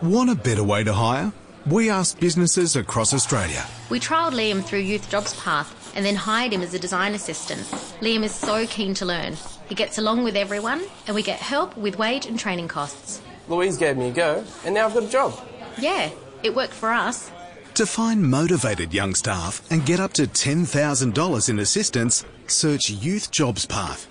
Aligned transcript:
Want 0.00 0.30
a 0.30 0.36
better 0.36 0.62
way 0.62 0.84
to 0.84 0.92
hire? 0.92 1.32
We 1.66 1.90
asked 1.90 2.20
businesses 2.20 2.76
across 2.76 3.12
Australia. 3.12 3.66
We 3.90 3.98
trialled 3.98 4.32
Liam 4.32 4.62
through 4.62 4.78
Youth 4.86 5.10
Jobs 5.10 5.34
Path 5.40 5.92
and 5.96 6.06
then 6.06 6.14
hired 6.14 6.52
him 6.52 6.62
as 6.62 6.72
a 6.72 6.78
design 6.78 7.14
assistant. 7.14 7.62
Liam 8.00 8.22
is 8.22 8.32
so 8.32 8.64
keen 8.68 8.94
to 8.94 9.04
learn. 9.04 9.36
He 9.68 9.74
gets 9.74 9.98
along 9.98 10.22
with 10.22 10.36
everyone 10.36 10.84
and 11.08 11.16
we 11.16 11.24
get 11.24 11.40
help 11.40 11.76
with 11.76 11.98
wage 11.98 12.26
and 12.26 12.38
training 12.38 12.68
costs. 12.68 13.20
Louise 13.48 13.76
gave 13.76 13.96
me 13.96 14.10
a 14.10 14.12
go 14.12 14.44
and 14.64 14.72
now 14.72 14.86
I've 14.86 14.94
got 14.94 15.02
a 15.02 15.08
job. 15.08 15.34
Yeah, 15.80 16.10
it 16.44 16.54
worked 16.54 16.74
for 16.74 16.92
us. 16.92 17.32
To 17.74 17.84
find 17.84 18.22
motivated 18.22 18.94
young 18.94 19.16
staff 19.16 19.68
and 19.68 19.84
get 19.84 19.98
up 19.98 20.12
to 20.12 20.28
$10,000 20.28 21.48
in 21.48 21.58
assistance, 21.58 22.24
search 22.46 22.88
Youth 22.88 23.32
Jobs 23.32 23.66
Path. 23.66 24.06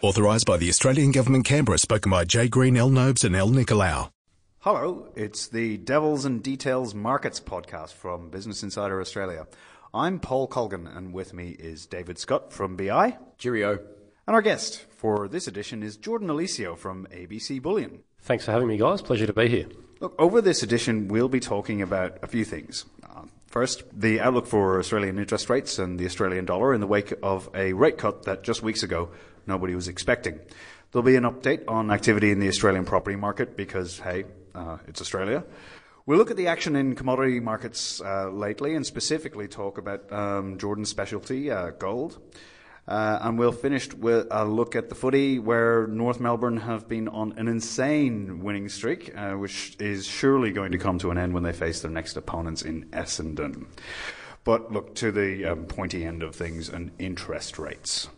Authorised 0.00 0.46
by 0.46 0.56
the 0.56 0.70
Australian 0.70 1.12
Government 1.12 1.44
Canberra, 1.44 1.76
spoken 1.76 2.10
by 2.10 2.24
Jay 2.24 2.48
Green, 2.48 2.78
L. 2.78 2.88
Nobes 2.88 3.24
and 3.24 3.36
L. 3.36 3.50
Nicolau. 3.50 4.11
Hello, 4.64 5.08
it's 5.16 5.48
the 5.48 5.76
Devils 5.76 6.24
and 6.24 6.40
Details 6.40 6.94
Markets 6.94 7.40
podcast 7.40 7.94
from 7.94 8.30
Business 8.30 8.62
Insider 8.62 9.00
Australia. 9.00 9.48
I'm 9.92 10.20
Paul 10.20 10.46
Colgan, 10.46 10.86
and 10.86 11.12
with 11.12 11.34
me 11.34 11.56
is 11.58 11.84
David 11.84 12.16
Scutt 12.16 12.52
from 12.52 12.76
BI. 12.76 13.18
Cheerio. 13.38 13.80
And 14.24 14.36
our 14.36 14.40
guest 14.40 14.86
for 14.88 15.26
this 15.26 15.48
edition 15.48 15.82
is 15.82 15.96
Jordan 15.96 16.28
Eliseo 16.28 16.78
from 16.78 17.08
ABC 17.10 17.60
Bullion. 17.60 18.04
Thanks 18.20 18.44
for 18.44 18.52
having 18.52 18.68
me, 18.68 18.76
guys. 18.76 19.02
Pleasure 19.02 19.26
to 19.26 19.32
be 19.32 19.48
here. 19.48 19.66
Look, 19.98 20.14
over 20.16 20.40
this 20.40 20.62
edition, 20.62 21.08
we'll 21.08 21.28
be 21.28 21.40
talking 21.40 21.82
about 21.82 22.18
a 22.22 22.28
few 22.28 22.44
things. 22.44 22.84
Uh, 23.02 23.22
first, 23.48 23.82
the 23.92 24.20
outlook 24.20 24.46
for 24.46 24.78
Australian 24.78 25.18
interest 25.18 25.50
rates 25.50 25.80
and 25.80 25.98
the 25.98 26.06
Australian 26.06 26.44
dollar 26.44 26.72
in 26.72 26.80
the 26.80 26.86
wake 26.86 27.12
of 27.20 27.50
a 27.52 27.72
rate 27.72 27.98
cut 27.98 28.26
that 28.26 28.44
just 28.44 28.62
weeks 28.62 28.84
ago 28.84 29.08
nobody 29.44 29.74
was 29.74 29.88
expecting. 29.88 30.38
There'll 30.92 31.02
be 31.02 31.16
an 31.16 31.24
update 31.24 31.64
on 31.66 31.90
activity 31.90 32.30
in 32.30 32.38
the 32.38 32.46
Australian 32.46 32.84
property 32.84 33.16
market 33.16 33.56
because, 33.56 33.98
hey, 33.98 34.26
uh, 34.54 34.78
it's 34.86 35.00
Australia. 35.00 35.44
We'll 36.04 36.18
look 36.18 36.30
at 36.30 36.36
the 36.36 36.48
action 36.48 36.74
in 36.74 36.96
commodity 36.96 37.38
markets 37.38 38.00
uh, 38.00 38.28
lately 38.30 38.74
and 38.74 38.84
specifically 38.84 39.46
talk 39.46 39.78
about 39.78 40.12
um, 40.12 40.58
Jordan's 40.58 40.88
specialty, 40.88 41.50
uh, 41.50 41.70
gold. 41.70 42.18
Uh, 42.88 43.20
and 43.22 43.38
we'll 43.38 43.52
finish 43.52 43.92
with 43.94 44.26
a 44.32 44.44
look 44.44 44.74
at 44.74 44.88
the 44.88 44.96
footy, 44.96 45.38
where 45.38 45.86
North 45.86 46.18
Melbourne 46.18 46.56
have 46.56 46.88
been 46.88 47.06
on 47.06 47.32
an 47.38 47.46
insane 47.46 48.42
winning 48.42 48.68
streak, 48.68 49.16
uh, 49.16 49.34
which 49.34 49.76
is 49.78 50.04
surely 50.04 50.50
going 50.50 50.72
to 50.72 50.78
come 50.78 50.98
to 50.98 51.12
an 51.12 51.18
end 51.18 51.32
when 51.32 51.44
they 51.44 51.52
face 51.52 51.80
their 51.80 51.92
next 51.92 52.16
opponents 52.16 52.62
in 52.62 52.86
Essendon. 52.86 53.66
But 54.44 54.72
look 54.72 54.96
to 54.96 55.12
the 55.12 55.44
um, 55.44 55.66
pointy 55.66 56.04
end 56.04 56.24
of 56.24 56.34
things 56.34 56.68
and 56.68 56.90
interest 56.98 57.60
rates. 57.60 58.08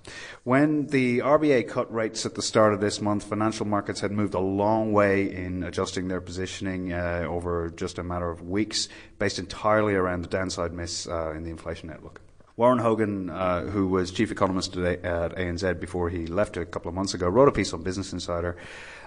When 0.42 0.86
the 0.86 1.18
RBA 1.18 1.68
cut 1.68 1.92
rates 1.92 2.24
at 2.24 2.34
the 2.34 2.40
start 2.40 2.72
of 2.72 2.80
this 2.80 2.98
month, 3.00 3.24
financial 3.24 3.66
markets 3.66 4.00
had 4.00 4.10
moved 4.10 4.32
a 4.32 4.40
long 4.40 4.92
way 4.92 5.30
in 5.30 5.62
adjusting 5.62 6.08
their 6.08 6.22
positioning 6.22 6.94
uh, 6.94 7.26
over 7.28 7.68
just 7.68 7.98
a 7.98 8.02
matter 8.02 8.30
of 8.30 8.40
weeks, 8.48 8.88
based 9.18 9.38
entirely 9.38 9.94
around 9.94 10.22
the 10.22 10.28
downside 10.28 10.72
miss 10.72 11.06
uh, 11.06 11.32
in 11.32 11.44
the 11.44 11.50
inflation 11.50 11.90
outlook. 11.90 12.22
Warren 12.56 12.78
Hogan, 12.78 13.30
uh, 13.30 13.62
who 13.62 13.88
was 13.88 14.12
chief 14.12 14.30
economist 14.30 14.72
today 14.72 15.02
at 15.02 15.34
ANZ 15.34 15.80
before 15.80 16.08
he 16.08 16.26
left 16.26 16.56
a 16.56 16.64
couple 16.64 16.88
of 16.88 16.94
months 16.94 17.12
ago, 17.12 17.28
wrote 17.28 17.48
a 17.48 17.52
piece 17.52 17.72
on 17.74 17.82
Business 17.82 18.12
Insider 18.12 18.56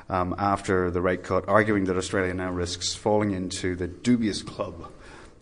um, 0.09 0.35
after 0.37 0.91
the 0.91 1.01
rate 1.01 1.23
cut, 1.23 1.47
arguing 1.47 1.85
that 1.85 1.97
Australia 1.97 2.33
now 2.33 2.51
risks 2.51 2.93
falling 2.93 3.31
into 3.31 3.75
the 3.75 3.87
dubious 3.87 4.43
club 4.43 4.91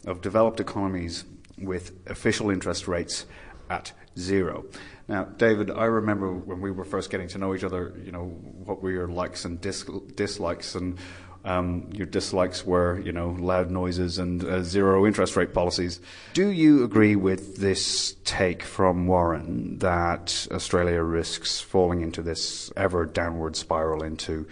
of 0.05 0.21
developed 0.21 0.59
economies 0.59 1.25
with 1.57 1.91
official 2.07 2.49
interest 2.49 2.87
rates 2.87 3.25
at 3.69 3.93
zero. 4.17 4.65
Now, 5.07 5.25
David, 5.25 5.69
I 5.69 5.85
remember 5.85 6.33
when 6.33 6.61
we 6.61 6.71
were 6.71 6.85
first 6.85 7.09
getting 7.09 7.27
to 7.29 7.37
know 7.37 7.53
each 7.53 7.63
other, 7.63 7.93
you 8.03 8.11
know, 8.11 8.25
what 8.25 8.81
were 8.81 8.91
your 8.91 9.07
likes 9.07 9.45
and 9.45 9.61
dis- 9.61 9.85
dislikes, 10.15 10.75
and 10.75 10.97
um, 11.43 11.89
your 11.93 12.07
dislikes 12.07 12.65
were, 12.65 12.99
you 12.99 13.11
know, 13.11 13.29
loud 13.39 13.69
noises 13.69 14.17
and 14.17 14.43
uh, 14.43 14.63
zero 14.63 15.05
interest 15.05 15.35
rate 15.35 15.53
policies. 15.53 16.01
Do 16.33 16.49
you 16.49 16.83
agree 16.83 17.15
with 17.15 17.57
this 17.57 18.15
take 18.23 18.63
from 18.63 19.05
Warren 19.05 19.77
that 19.77 20.47
Australia 20.51 21.03
risks 21.03 21.61
falling 21.61 22.01
into 22.01 22.23
this 22.23 22.71
ever 22.75 23.05
downward 23.05 23.55
spiral 23.55 24.03
into 24.03 24.47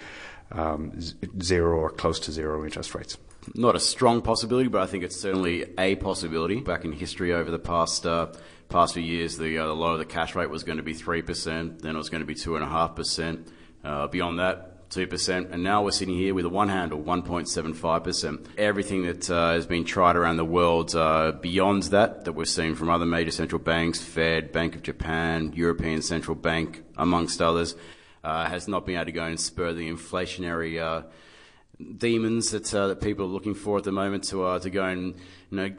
um, 0.51 0.93
zero 1.41 1.77
or 1.77 1.89
close 1.89 2.19
to 2.21 2.31
zero 2.31 2.63
interest 2.63 2.93
rates? 2.93 3.17
Not 3.55 3.75
a 3.75 3.79
strong 3.79 4.21
possibility, 4.21 4.69
but 4.69 4.81
I 4.81 4.85
think 4.85 5.03
it's 5.03 5.19
certainly 5.19 5.65
a 5.77 5.95
possibility. 5.95 6.59
Back 6.59 6.85
in 6.85 6.91
history 6.91 7.33
over 7.33 7.51
the 7.51 7.59
past 7.59 8.05
uh, 8.05 8.27
past 8.69 8.95
few 8.95 9.03
years, 9.03 9.37
the, 9.37 9.57
uh, 9.57 9.67
the 9.67 9.75
low 9.75 9.93
of 9.93 9.99
the 9.99 10.05
cash 10.05 10.35
rate 10.35 10.49
was 10.49 10.63
going 10.63 10.77
to 10.77 10.83
be 10.83 10.95
3%, 10.95 11.81
then 11.81 11.95
it 11.95 11.97
was 11.97 12.09
going 12.09 12.21
to 12.21 12.27
be 12.27 12.35
2.5%. 12.35 13.47
Uh, 13.83 14.07
beyond 14.07 14.39
that, 14.39 14.89
2%, 14.89 15.51
and 15.51 15.61
now 15.61 15.83
we're 15.83 15.91
sitting 15.91 16.15
here 16.15 16.33
with 16.33 16.45
a 16.45 16.49
one 16.49 16.69
handle, 16.69 17.01
1.75%. 17.01 18.47
Everything 18.57 19.03
that 19.03 19.29
uh, 19.29 19.51
has 19.51 19.67
been 19.67 19.83
tried 19.83 20.15
around 20.15 20.37
the 20.37 20.45
world 20.45 20.95
uh, 20.95 21.33
beyond 21.33 21.83
that, 21.83 22.25
that 22.25 22.33
we're 22.33 22.45
seeing 22.45 22.75
from 22.75 22.89
other 22.89 23.05
major 23.05 23.31
central 23.31 23.59
banks, 23.59 24.01
Fed, 24.01 24.51
Bank 24.51 24.75
of 24.75 24.83
Japan, 24.83 25.51
European 25.53 26.01
Central 26.01 26.35
Bank, 26.35 26.83
amongst 26.97 27.41
others, 27.41 27.75
uh, 28.23 28.45
has 28.45 28.67
not 28.67 28.85
been 28.85 28.95
able 28.95 29.05
to 29.05 29.11
go 29.11 29.25
and 29.25 29.39
spur 29.39 29.73
the 29.73 29.89
inflationary 29.89 30.79
demons 31.97 32.51
that 32.51 32.73
uh, 32.73 32.87
that 32.87 33.01
people 33.01 33.25
are 33.25 33.29
looking 33.29 33.53
for 33.53 33.77
at 33.77 33.83
the 33.83 33.91
moment 33.91 34.23
to 34.25 34.43
uh, 34.43 34.59
to 34.59 34.69
go 34.69 34.83
and 34.83 35.15
you 35.49 35.57
know 35.57 35.69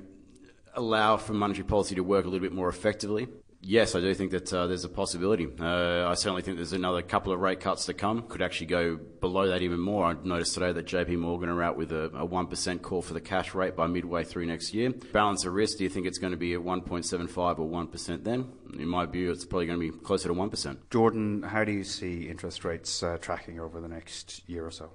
allow 0.74 1.16
for 1.16 1.34
monetary 1.34 1.66
policy 1.66 1.94
to 1.94 2.02
work 2.02 2.24
a 2.24 2.28
little 2.28 2.42
bit 2.42 2.52
more 2.52 2.68
effectively. 2.68 3.28
Yes, 3.66 3.94
I 3.94 4.00
do 4.00 4.12
think 4.12 4.30
that 4.32 4.52
uh, 4.52 4.66
there's 4.66 4.84
a 4.84 4.90
possibility. 4.90 5.48
Uh, 5.58 6.06
I 6.06 6.14
certainly 6.14 6.42
think 6.42 6.58
there's 6.58 6.74
another 6.74 7.00
couple 7.00 7.32
of 7.32 7.40
rate 7.40 7.60
cuts 7.60 7.86
to 7.86 7.94
come. 7.94 8.22
Could 8.28 8.42
actually 8.42 8.66
go 8.66 8.96
below 8.96 9.48
that 9.48 9.62
even 9.62 9.80
more. 9.80 10.04
I 10.04 10.14
noticed 10.22 10.52
today 10.52 10.72
that 10.72 10.86
JP 10.86 11.18
Morgan 11.18 11.48
are 11.48 11.62
out 11.62 11.78
with 11.78 11.90
a, 11.90 12.04
a 12.14 12.28
1% 12.28 12.82
call 12.82 13.00
for 13.00 13.14
the 13.14 13.22
cash 13.22 13.54
rate 13.54 13.74
by 13.74 13.86
midway 13.86 14.22
through 14.22 14.44
next 14.46 14.74
year. 14.74 14.90
Balance 14.90 15.46
of 15.46 15.54
risk, 15.54 15.78
do 15.78 15.84
you 15.84 15.90
think 15.90 16.06
it's 16.06 16.18
going 16.18 16.32
to 16.32 16.36
be 16.36 16.52
at 16.52 16.60
1.75 16.60 17.58
or 17.58 17.66
1% 17.66 18.24
then? 18.24 18.52
In 18.78 18.86
my 18.86 19.06
view, 19.06 19.30
it's 19.30 19.46
probably 19.46 19.66
going 19.66 19.80
to 19.80 19.92
be 19.92 19.98
closer 19.98 20.28
to 20.28 20.34
1%. 20.34 20.76
Jordan, 20.90 21.42
how 21.42 21.64
do 21.64 21.72
you 21.72 21.84
see 21.84 22.28
interest 22.28 22.66
rates 22.66 23.02
uh, 23.02 23.16
tracking 23.18 23.60
over 23.60 23.80
the 23.80 23.88
next 23.88 24.46
year 24.46 24.66
or 24.66 24.70
so? 24.70 24.90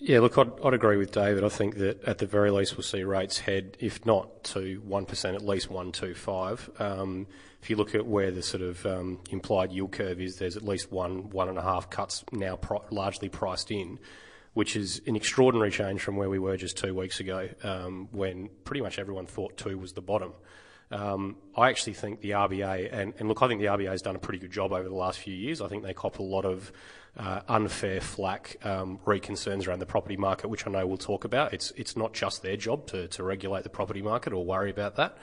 Yeah, 0.00 0.20
look, 0.20 0.38
I'd, 0.38 0.52
I'd, 0.64 0.74
agree 0.74 0.96
with 0.96 1.10
David. 1.10 1.42
I 1.42 1.48
think 1.48 1.76
that 1.78 2.04
at 2.04 2.18
the 2.18 2.26
very 2.26 2.52
least 2.52 2.76
we'll 2.76 2.84
see 2.84 3.02
rates 3.02 3.40
head, 3.40 3.76
if 3.80 4.06
not 4.06 4.44
to 4.44 4.80
1%, 4.86 5.34
at 5.34 5.44
least 5.44 5.70
125. 5.70 6.70
Um, 6.78 7.26
if 7.60 7.68
you 7.68 7.74
look 7.74 7.96
at 7.96 8.06
where 8.06 8.30
the 8.30 8.42
sort 8.42 8.62
of 8.62 8.86
um, 8.86 9.18
implied 9.30 9.72
yield 9.72 9.90
curve 9.90 10.20
is, 10.20 10.36
there's 10.36 10.56
at 10.56 10.62
least 10.62 10.92
one, 10.92 11.30
one 11.30 11.48
and 11.48 11.58
a 11.58 11.62
half 11.62 11.90
cuts 11.90 12.24
now 12.30 12.54
pro- 12.54 12.84
largely 12.90 13.28
priced 13.28 13.72
in, 13.72 13.98
which 14.54 14.76
is 14.76 15.02
an 15.06 15.16
extraordinary 15.16 15.72
change 15.72 16.00
from 16.00 16.14
where 16.14 16.30
we 16.30 16.38
were 16.38 16.56
just 16.56 16.76
two 16.76 16.94
weeks 16.94 17.18
ago, 17.18 17.48
um, 17.64 18.06
when 18.12 18.50
pretty 18.62 18.80
much 18.80 19.00
everyone 19.00 19.26
thought 19.26 19.56
two 19.56 19.76
was 19.78 19.94
the 19.94 20.00
bottom. 20.00 20.32
Um, 20.90 21.36
I 21.56 21.68
actually 21.68 21.94
think 21.94 22.20
the 22.20 22.30
RBA, 22.30 22.88
and, 22.92 23.12
and, 23.18 23.28
look, 23.28 23.42
I 23.42 23.48
think 23.48 23.60
the 23.60 23.66
RBA 23.66 23.90
has 23.90 24.00
done 24.00 24.16
a 24.16 24.18
pretty 24.18 24.38
good 24.38 24.50
job 24.50 24.72
over 24.72 24.88
the 24.88 24.94
last 24.94 25.18
few 25.18 25.34
years. 25.34 25.60
I 25.60 25.68
think 25.68 25.82
they 25.82 25.92
cop 25.92 26.18
a 26.18 26.22
lot 26.22 26.46
of 26.46 26.72
uh, 27.18 27.40
unfair 27.48 28.00
flack 28.00 28.56
um, 28.64 29.00
re 29.04 29.20
concerns 29.20 29.66
around 29.66 29.80
the 29.80 29.86
property 29.86 30.16
market, 30.16 30.48
which 30.48 30.66
I 30.66 30.70
know 30.70 30.86
we'll 30.86 30.96
talk 30.96 31.24
about. 31.24 31.52
It's 31.52 31.72
it's 31.72 31.96
not 31.96 32.14
just 32.14 32.42
their 32.42 32.56
job 32.56 32.86
to, 32.88 33.08
to 33.08 33.22
regulate 33.22 33.64
the 33.64 33.70
property 33.70 34.02
market 34.02 34.32
or 34.32 34.44
worry 34.44 34.70
about 34.70 34.96
that. 34.96 35.18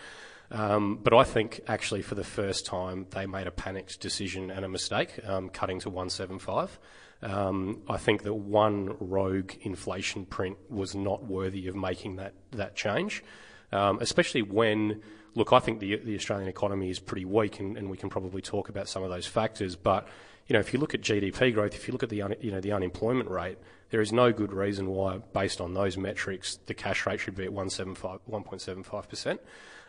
Um, 0.51 0.99
but 1.01 1.13
I 1.13 1.23
think 1.23 1.61
actually 1.67 2.03
for 2.03 2.15
the 2.15 2.23
first 2.23 2.65
time 2.65 3.07
they 3.11 3.25
made 3.25 3.47
a 3.47 3.51
panicked 3.51 3.99
decision 3.99 4.51
and 4.51 4.63
a 4.63 4.69
mistake, 4.69 5.19
um, 5.25 5.49
cutting 5.49 5.79
to 5.79 5.89
175. 5.89 6.79
Um, 7.21 7.81
I 7.89 7.97
think 7.97 8.23
that 8.23 8.33
one 8.33 8.97
rogue 8.99 9.53
inflation 9.61 10.25
print 10.25 10.57
was 10.69 10.93
not 10.93 11.23
worthy 11.23 11.67
of 11.67 11.75
making 11.75 12.17
that 12.17 12.33
that 12.51 12.75
change, 12.75 13.23
um, 13.71 13.99
especially 14.01 14.41
when. 14.41 15.01
Look, 15.35 15.51
I 15.51 15.59
think 15.59 15.79
the, 15.79 15.97
the 15.97 16.15
Australian 16.15 16.47
economy 16.47 16.89
is 16.89 16.99
pretty 16.99 17.25
weak, 17.25 17.59
and, 17.59 17.77
and 17.77 17.89
we 17.89 17.97
can 17.97 18.09
probably 18.09 18.41
talk 18.41 18.69
about 18.69 18.87
some 18.87 19.03
of 19.03 19.09
those 19.09 19.27
factors. 19.27 19.75
But 19.75 20.07
you 20.47 20.53
know, 20.53 20.59
if 20.59 20.73
you 20.73 20.79
look 20.79 20.93
at 20.93 21.01
GDP 21.01 21.53
growth, 21.53 21.75
if 21.75 21.87
you 21.87 21.91
look 21.91 22.03
at 22.03 22.09
the 22.09 22.21
un, 22.21 22.35
you 22.39 22.51
know 22.51 22.61
the 22.61 22.71
unemployment 22.71 23.29
rate, 23.29 23.57
there 23.89 24.01
is 24.01 24.13
no 24.13 24.31
good 24.31 24.53
reason 24.53 24.87
why, 24.87 25.17
based 25.33 25.59
on 25.59 25.73
those 25.73 25.97
metrics, 25.97 26.57
the 26.67 26.73
cash 26.73 27.05
rate 27.05 27.19
should 27.19 27.35
be 27.35 27.45
at 27.45 27.51
1.75 27.51 29.09
percent. 29.09 29.41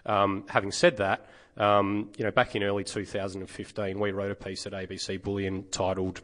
Um, 0.04 0.44
having 0.48 0.72
said 0.72 0.98
that, 0.98 1.26
um, 1.56 2.10
you 2.16 2.24
know, 2.24 2.30
back 2.30 2.54
in 2.54 2.62
early 2.62 2.84
2015, 2.84 3.98
we 3.98 4.12
wrote 4.12 4.30
a 4.30 4.34
piece 4.34 4.66
at 4.66 4.72
ABC 4.72 5.22
Bullion 5.22 5.64
titled, 5.70 6.20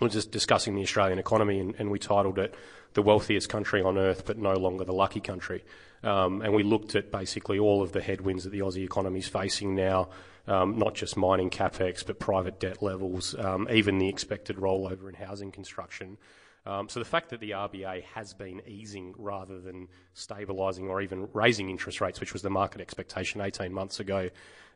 we 0.00 0.06
are 0.06 0.10
just 0.10 0.30
discussing 0.30 0.74
the 0.74 0.82
Australian 0.82 1.18
economy, 1.18 1.60
and, 1.60 1.74
and, 1.78 1.90
we 1.90 1.98
titled 1.98 2.38
it 2.38 2.54
"The 2.94 3.02
Wealthiest 3.02 3.48
Country 3.48 3.82
on 3.82 3.98
Earth, 3.98 4.24
but 4.26 4.38
No 4.38 4.54
Longer 4.54 4.84
the 4.84 4.92
Lucky 4.92 5.20
Country." 5.20 5.64
Um, 6.02 6.42
and 6.42 6.54
we 6.54 6.62
looked 6.62 6.94
at 6.94 7.12
basically 7.12 7.58
all 7.58 7.82
of 7.82 7.92
the 7.92 8.00
headwinds 8.00 8.44
that 8.44 8.50
the 8.50 8.60
Aussie 8.60 8.84
economy 8.84 9.18
is 9.18 9.28
facing 9.28 9.74
now 9.74 10.08
um, 10.46 10.78
not 10.78 10.94
just 10.94 11.16
mining 11.16 11.50
capex, 11.50 12.04
but 12.04 12.18
private 12.18 12.58
debt 12.58 12.82
levels, 12.82 13.34
um, 13.38 13.68
even 13.70 13.98
the 13.98 14.08
expected 14.08 14.56
rollover 14.56 15.08
in 15.08 15.14
housing 15.14 15.52
construction. 15.52 16.18
Um, 16.66 16.88
so 16.88 16.98
the 17.00 17.06
fact 17.06 17.30
that 17.30 17.40
the 17.40 17.52
RBA 17.52 18.02
has 18.14 18.34
been 18.34 18.60
easing 18.66 19.14
rather 19.16 19.60
than 19.60 19.88
stabilising 20.14 20.88
or 20.88 21.00
even 21.00 21.28
raising 21.32 21.70
interest 21.70 22.00
rates, 22.00 22.20
which 22.20 22.32
was 22.32 22.42
the 22.42 22.50
market 22.50 22.80
expectation 22.80 23.40
18 23.40 23.72
months 23.72 24.00
ago, 24.00 24.28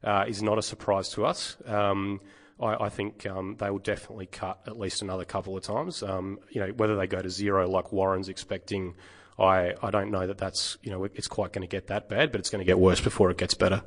uh, 0.03 0.25
is 0.27 0.43
not 0.43 0.59
a 0.59 0.63
surprise 0.63 1.11
to 1.11 1.27
us. 1.27 1.57
Um, 1.67 2.21
I, 2.61 2.85
I, 2.85 2.89
think 2.89 3.27
um, 3.27 3.57
they 3.59 3.71
will 3.71 3.79
definitely 3.79 4.27
cut 4.27 4.61
at 4.67 4.79
least 4.79 5.03
another 5.03 5.25
couple 5.25 5.57
of 5.57 5.63
times. 5.63 6.03
Um, 6.03 6.39
you 6.51 6.61
know, 6.61 6.69
whether 6.69 6.97
they 6.97 7.07
go 7.07 7.21
to 7.21 7.31
zero 7.31 7.69
like 7.69 7.93
Warren's 7.93 8.29
expecting, 8.29 8.95
I, 9.39 9.75
I 9.83 9.91
don't 9.91 10.11
know 10.11 10.27
that 10.27 10.39
that's, 10.39 10.79
you 10.83 10.91
know, 10.91 11.05
it's 11.05 11.27
quite 11.29 11.53
going 11.53 11.63
to 11.63 11.69
get 11.69 11.89
that 11.89 12.09
bad, 12.09 12.31
but 12.31 12.41
it's 12.41 12.51
going 12.51 12.61
to 12.61 12.65
get 12.65 12.79
worse 12.79 13.01
before 13.01 13.31
it 13.31 13.39
gets 13.39 13.55
better. 13.55 13.83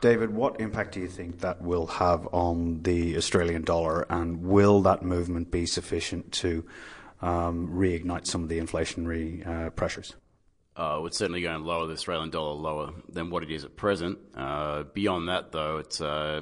David, 0.00 0.30
what 0.30 0.60
impact 0.60 0.92
do 0.92 1.00
you 1.00 1.08
think 1.08 1.40
that 1.40 1.60
will 1.62 1.86
have 1.86 2.26
on 2.32 2.82
the 2.82 3.16
Australian 3.16 3.62
dollar, 3.62 4.06
and 4.10 4.42
will 4.42 4.80
that 4.82 5.02
movement 5.02 5.50
be 5.50 5.66
sufficient 5.66 6.32
to 6.32 6.64
um, 7.20 7.68
reignite 7.68 8.26
some 8.26 8.42
of 8.42 8.48
the 8.48 8.58
inflationary 8.58 9.46
uh, 9.46 9.70
pressures? 9.70 10.14
Uh, 10.74 11.02
it's 11.04 11.18
certainly 11.18 11.42
going 11.42 11.60
to 11.60 11.66
lower 11.66 11.86
the 11.86 11.92
Australian 11.92 12.30
dollar 12.30 12.54
lower 12.54 12.92
than 13.10 13.28
what 13.28 13.42
it 13.42 13.50
is 13.50 13.64
at 13.64 13.76
present. 13.76 14.18
Uh, 14.34 14.84
beyond 14.94 15.28
that, 15.28 15.52
though, 15.52 15.76
it's 15.76 16.00
uh, 16.00 16.40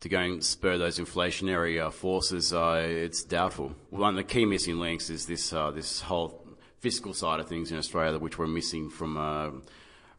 to 0.00 0.08
go 0.08 0.18
and 0.18 0.44
spur 0.44 0.78
those 0.78 0.98
inflationary 1.00 1.84
uh, 1.84 1.90
forces. 1.90 2.52
Uh, 2.52 2.84
it's 2.86 3.24
doubtful. 3.24 3.74
One 3.90 4.10
of 4.10 4.16
the 4.16 4.24
key 4.24 4.44
missing 4.44 4.78
links 4.78 5.10
is 5.10 5.26
this 5.26 5.52
uh, 5.52 5.72
this 5.72 6.00
whole 6.00 6.41
fiscal 6.82 7.14
side 7.14 7.40
of 7.40 7.48
things 7.48 7.72
in 7.72 7.78
Australia, 7.78 8.18
which 8.18 8.38
we're 8.38 8.46
missing 8.46 8.90
from 8.90 9.62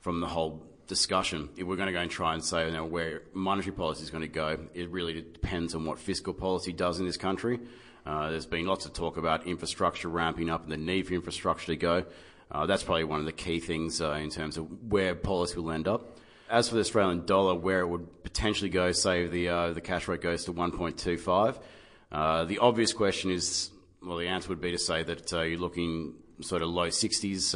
from 0.02 0.20
the 0.20 0.28
whole 0.28 0.62
discussion. 0.88 1.50
If 1.56 1.66
we're 1.66 1.76
going 1.76 1.88
to 1.88 1.94
go 1.94 2.00
and 2.00 2.12
try 2.12 2.34
and 2.34 2.44
say 2.44 2.68
you 2.68 2.74
know, 2.74 2.86
where 2.86 3.22
monetary 3.34 3.76
policy 3.76 4.04
is 4.04 4.10
going 4.10 4.22
to 4.22 4.28
go, 4.28 4.58
it 4.74 4.90
really 4.90 5.22
depends 5.22 5.76
on 5.76 5.86
what 5.86 6.00
fiscal 6.00 6.34
policy 6.34 6.74
does 6.74 7.00
in 7.00 7.06
this 7.06 7.18
country. 7.18 7.60
Uh, 8.06 8.30
there's 8.30 8.46
been 8.46 8.66
lots 8.66 8.86
of 8.86 8.94
talk 8.94 9.18
about 9.18 9.48
infrastructure 9.48 10.10
ramping 10.10 10.50
up 10.50 10.64
and 10.64 10.72
the 10.72 10.78
need 10.78 11.08
for 11.08 11.14
infrastructure 11.14 11.68
to 11.68 11.78
go. 11.78 12.06
Uh, 12.52 12.66
that's 12.66 12.84
probably 12.84 13.06
one 13.06 13.20
of 13.20 13.26
the 13.26 13.32
key 13.32 13.60
things 13.60 14.02
uh, 14.02 14.12
in 14.12 14.30
terms 14.30 14.58
of 14.58 14.92
where 14.92 15.16
policy 15.16 15.58
will 15.58 15.72
end 15.72 15.88
up. 15.88 16.18
As 16.50 16.68
for 16.68 16.76
the 16.76 16.82
Australian 16.82 17.26
dollar, 17.26 17.56
where 17.56 17.80
it 17.80 17.88
would 17.88 18.24
potentially 18.24 18.70
go, 18.70 18.92
say 18.92 19.26
the 19.28 19.48
uh, 19.50 19.74
the 19.74 19.82
cash 19.82 20.08
rate 20.08 20.22
goes 20.22 20.44
to 20.46 20.54
1.25, 20.54 21.58
uh, 22.12 22.44
the 22.44 22.60
obvious 22.60 22.94
question 22.94 23.32
is, 23.32 23.72
well, 24.06 24.18
the 24.18 24.28
answer 24.28 24.50
would 24.50 24.62
be 24.62 24.72
to 24.72 24.78
say 24.78 25.02
that 25.02 25.34
uh, 25.34 25.42
you're 25.42 25.58
looking 25.58 26.14
sort 26.42 26.62
of 26.62 26.70
low 26.70 26.88
60s 26.88 27.56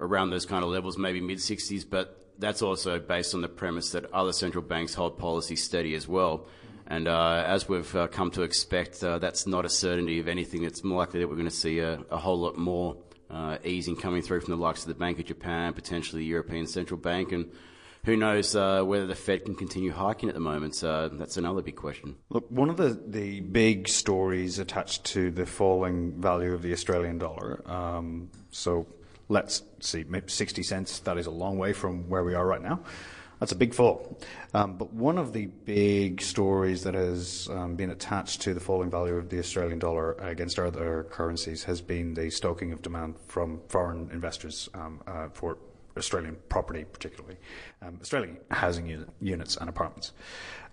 around 0.00 0.30
those 0.30 0.46
kind 0.46 0.64
of 0.64 0.70
levels, 0.70 0.96
maybe 0.98 1.20
mid 1.20 1.38
60s, 1.38 1.84
but 1.88 2.32
that's 2.38 2.62
also 2.62 2.98
based 2.98 3.34
on 3.34 3.40
the 3.40 3.48
premise 3.48 3.90
that 3.92 4.12
other 4.12 4.32
central 4.32 4.62
banks 4.62 4.94
hold 4.94 5.18
policy 5.18 5.56
steady 5.56 5.94
as 5.94 6.06
well. 6.06 6.46
And 6.86 7.06
uh, 7.06 7.44
as 7.46 7.68
we've 7.68 7.94
uh, 7.94 8.06
come 8.06 8.30
to 8.30 8.42
expect, 8.42 9.02
uh, 9.04 9.18
that's 9.18 9.46
not 9.46 9.64
a 9.66 9.68
certainty. 9.68 10.20
of 10.20 10.28
anything, 10.28 10.64
it's 10.64 10.82
more 10.82 10.98
likely 10.98 11.20
that 11.20 11.28
we're 11.28 11.34
going 11.34 11.46
to 11.46 11.50
see 11.50 11.80
a, 11.80 12.00
a 12.10 12.16
whole 12.16 12.38
lot 12.38 12.56
more 12.56 12.96
uh, 13.30 13.58
easing 13.62 13.94
coming 13.94 14.22
through 14.22 14.40
from 14.40 14.52
the 14.52 14.60
likes 14.62 14.82
of 14.82 14.88
the 14.88 14.94
Bank 14.94 15.18
of 15.18 15.26
Japan, 15.26 15.74
potentially 15.74 16.22
the 16.22 16.28
European 16.28 16.66
Central 16.66 16.98
Bank, 16.98 17.32
and 17.32 17.50
who 18.04 18.16
knows 18.16 18.54
uh, 18.56 18.82
whether 18.82 19.06
the 19.06 19.14
Fed 19.14 19.44
can 19.44 19.54
continue 19.54 19.92
hiking 19.92 20.28
at 20.28 20.34
the 20.34 20.40
moment. 20.40 20.82
Uh, 20.82 21.08
that's 21.12 21.36
another 21.36 21.62
big 21.62 21.76
question. 21.76 22.16
Look, 22.30 22.50
one 22.50 22.70
of 22.70 22.76
the, 22.76 23.00
the 23.06 23.40
big 23.40 23.88
stories 23.88 24.58
attached 24.58 25.04
to 25.06 25.30
the 25.30 25.46
falling 25.46 26.20
value 26.20 26.52
of 26.54 26.62
the 26.62 26.72
Australian 26.72 27.18
dollar, 27.18 27.62
um, 27.70 28.30
so 28.50 28.86
let's 29.28 29.62
see, 29.80 30.04
maybe 30.08 30.28
60 30.28 30.62
cents, 30.62 31.00
that 31.00 31.18
is 31.18 31.26
a 31.26 31.30
long 31.30 31.58
way 31.58 31.72
from 31.72 32.08
where 32.08 32.24
we 32.24 32.34
are 32.34 32.46
right 32.46 32.62
now. 32.62 32.80
That's 33.40 33.52
a 33.52 33.56
big 33.56 33.72
fall. 33.72 34.18
Um, 34.52 34.76
but 34.76 34.92
one 34.92 35.16
of 35.16 35.32
the 35.32 35.46
big 35.46 36.20
stories 36.20 36.82
that 36.82 36.94
has 36.94 37.48
um, 37.50 37.76
been 37.76 37.90
attached 37.90 38.40
to 38.42 38.54
the 38.54 38.60
falling 38.60 38.90
value 38.90 39.14
of 39.14 39.28
the 39.28 39.38
Australian 39.38 39.78
dollar 39.78 40.14
against 40.14 40.58
other 40.58 41.06
currencies 41.10 41.62
has 41.64 41.80
been 41.80 42.14
the 42.14 42.30
stoking 42.30 42.72
of 42.72 42.82
demand 42.82 43.14
from 43.28 43.60
foreign 43.68 44.10
investors 44.10 44.68
um, 44.74 45.00
uh, 45.06 45.28
for 45.32 45.58
Australian 45.98 46.36
property, 46.48 46.84
particularly 46.84 47.36
um, 47.82 47.98
Australian 48.00 48.38
housing 48.50 49.06
units 49.20 49.56
and 49.56 49.68
apartments. 49.68 50.12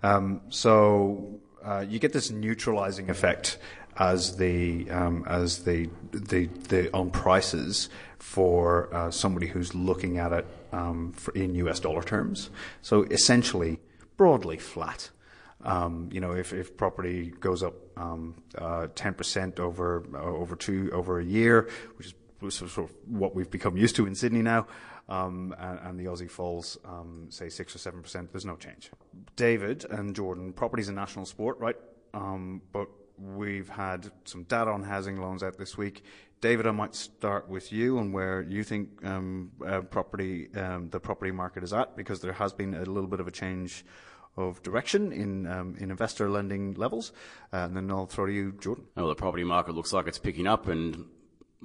Um, 0.02 0.40
so 0.48 1.40
uh, 1.64 1.84
you 1.88 1.98
get 1.98 2.12
this 2.12 2.30
neutralizing 2.30 3.10
effect 3.10 3.58
as 3.98 4.36
the 4.36 4.90
um, 4.90 5.24
as 5.26 5.64
the 5.64 5.88
the 6.12 6.46
the 6.68 6.92
on 6.94 7.10
prices 7.10 7.88
for 8.18 8.92
uh, 8.94 9.10
somebody 9.10 9.46
who's 9.46 9.74
looking 9.74 10.18
at 10.18 10.32
it 10.32 10.46
um, 10.72 11.14
in 11.34 11.54
US 11.54 11.80
dollar 11.80 12.02
terms. 12.02 12.50
So 12.82 13.04
essentially, 13.04 13.78
broadly 14.16 14.58
flat. 14.58 15.10
Um, 15.62 16.10
you 16.12 16.20
know, 16.20 16.32
if, 16.32 16.52
if 16.52 16.76
property 16.76 17.32
goes 17.40 17.62
up 17.62 17.74
um, 17.96 18.42
uh, 18.56 18.86
10% 18.94 19.58
over 19.58 20.04
uh, 20.14 20.18
over 20.18 20.54
two 20.54 20.90
over 20.92 21.18
a 21.18 21.24
year, 21.24 21.68
which 21.96 22.14
is 22.42 22.54
sort 22.54 22.78
of 22.78 22.94
what 23.06 23.34
we've 23.34 23.50
become 23.50 23.76
used 23.76 23.96
to 23.96 24.06
in 24.06 24.14
Sydney 24.14 24.42
now, 24.42 24.66
um, 25.08 25.54
and, 25.58 25.78
and, 25.84 26.00
the 26.00 26.04
Aussie 26.06 26.30
falls, 26.30 26.78
um, 26.84 27.26
say 27.30 27.48
six 27.48 27.74
or 27.74 27.78
seven 27.78 28.02
percent, 28.02 28.32
there's 28.32 28.44
no 28.44 28.56
change. 28.56 28.90
David 29.36 29.84
and 29.90 30.14
Jordan, 30.16 30.52
property's 30.52 30.88
a 30.88 30.92
national 30.92 31.26
sport, 31.26 31.58
right? 31.60 31.76
Um, 32.12 32.62
but 32.72 32.88
we've 33.18 33.68
had 33.68 34.10
some 34.24 34.42
data 34.44 34.70
on 34.70 34.82
housing 34.82 35.20
loans 35.20 35.42
out 35.42 35.58
this 35.58 35.78
week. 35.78 36.02
David, 36.40 36.66
I 36.66 36.70
might 36.72 36.94
start 36.94 37.48
with 37.48 37.72
you 37.72 37.98
on 37.98 38.12
where 38.12 38.42
you 38.42 38.62
think 38.62 39.04
um, 39.04 39.52
uh, 39.66 39.80
property, 39.80 40.48
um, 40.54 40.90
the 40.90 41.00
property 41.00 41.30
market 41.30 41.62
is 41.62 41.72
at, 41.72 41.96
because 41.96 42.20
there 42.20 42.32
has 42.32 42.52
been 42.52 42.74
a 42.74 42.84
little 42.84 43.08
bit 43.08 43.20
of 43.20 43.28
a 43.28 43.30
change 43.30 43.84
of 44.36 44.62
direction 44.62 45.12
in 45.12 45.46
um, 45.46 45.76
in 45.78 45.90
investor 45.90 46.28
lending 46.28 46.74
levels. 46.74 47.12
Uh, 47.52 47.58
and 47.58 47.76
then 47.76 47.90
I'll 47.90 48.06
throw 48.06 48.26
to 48.26 48.32
you, 48.32 48.52
Jordan. 48.52 48.84
Well, 48.94 49.08
the 49.08 49.14
property 49.14 49.44
market 49.44 49.74
looks 49.74 49.92
like 49.92 50.06
it's 50.06 50.18
picking 50.18 50.46
up 50.46 50.68
and 50.68 51.06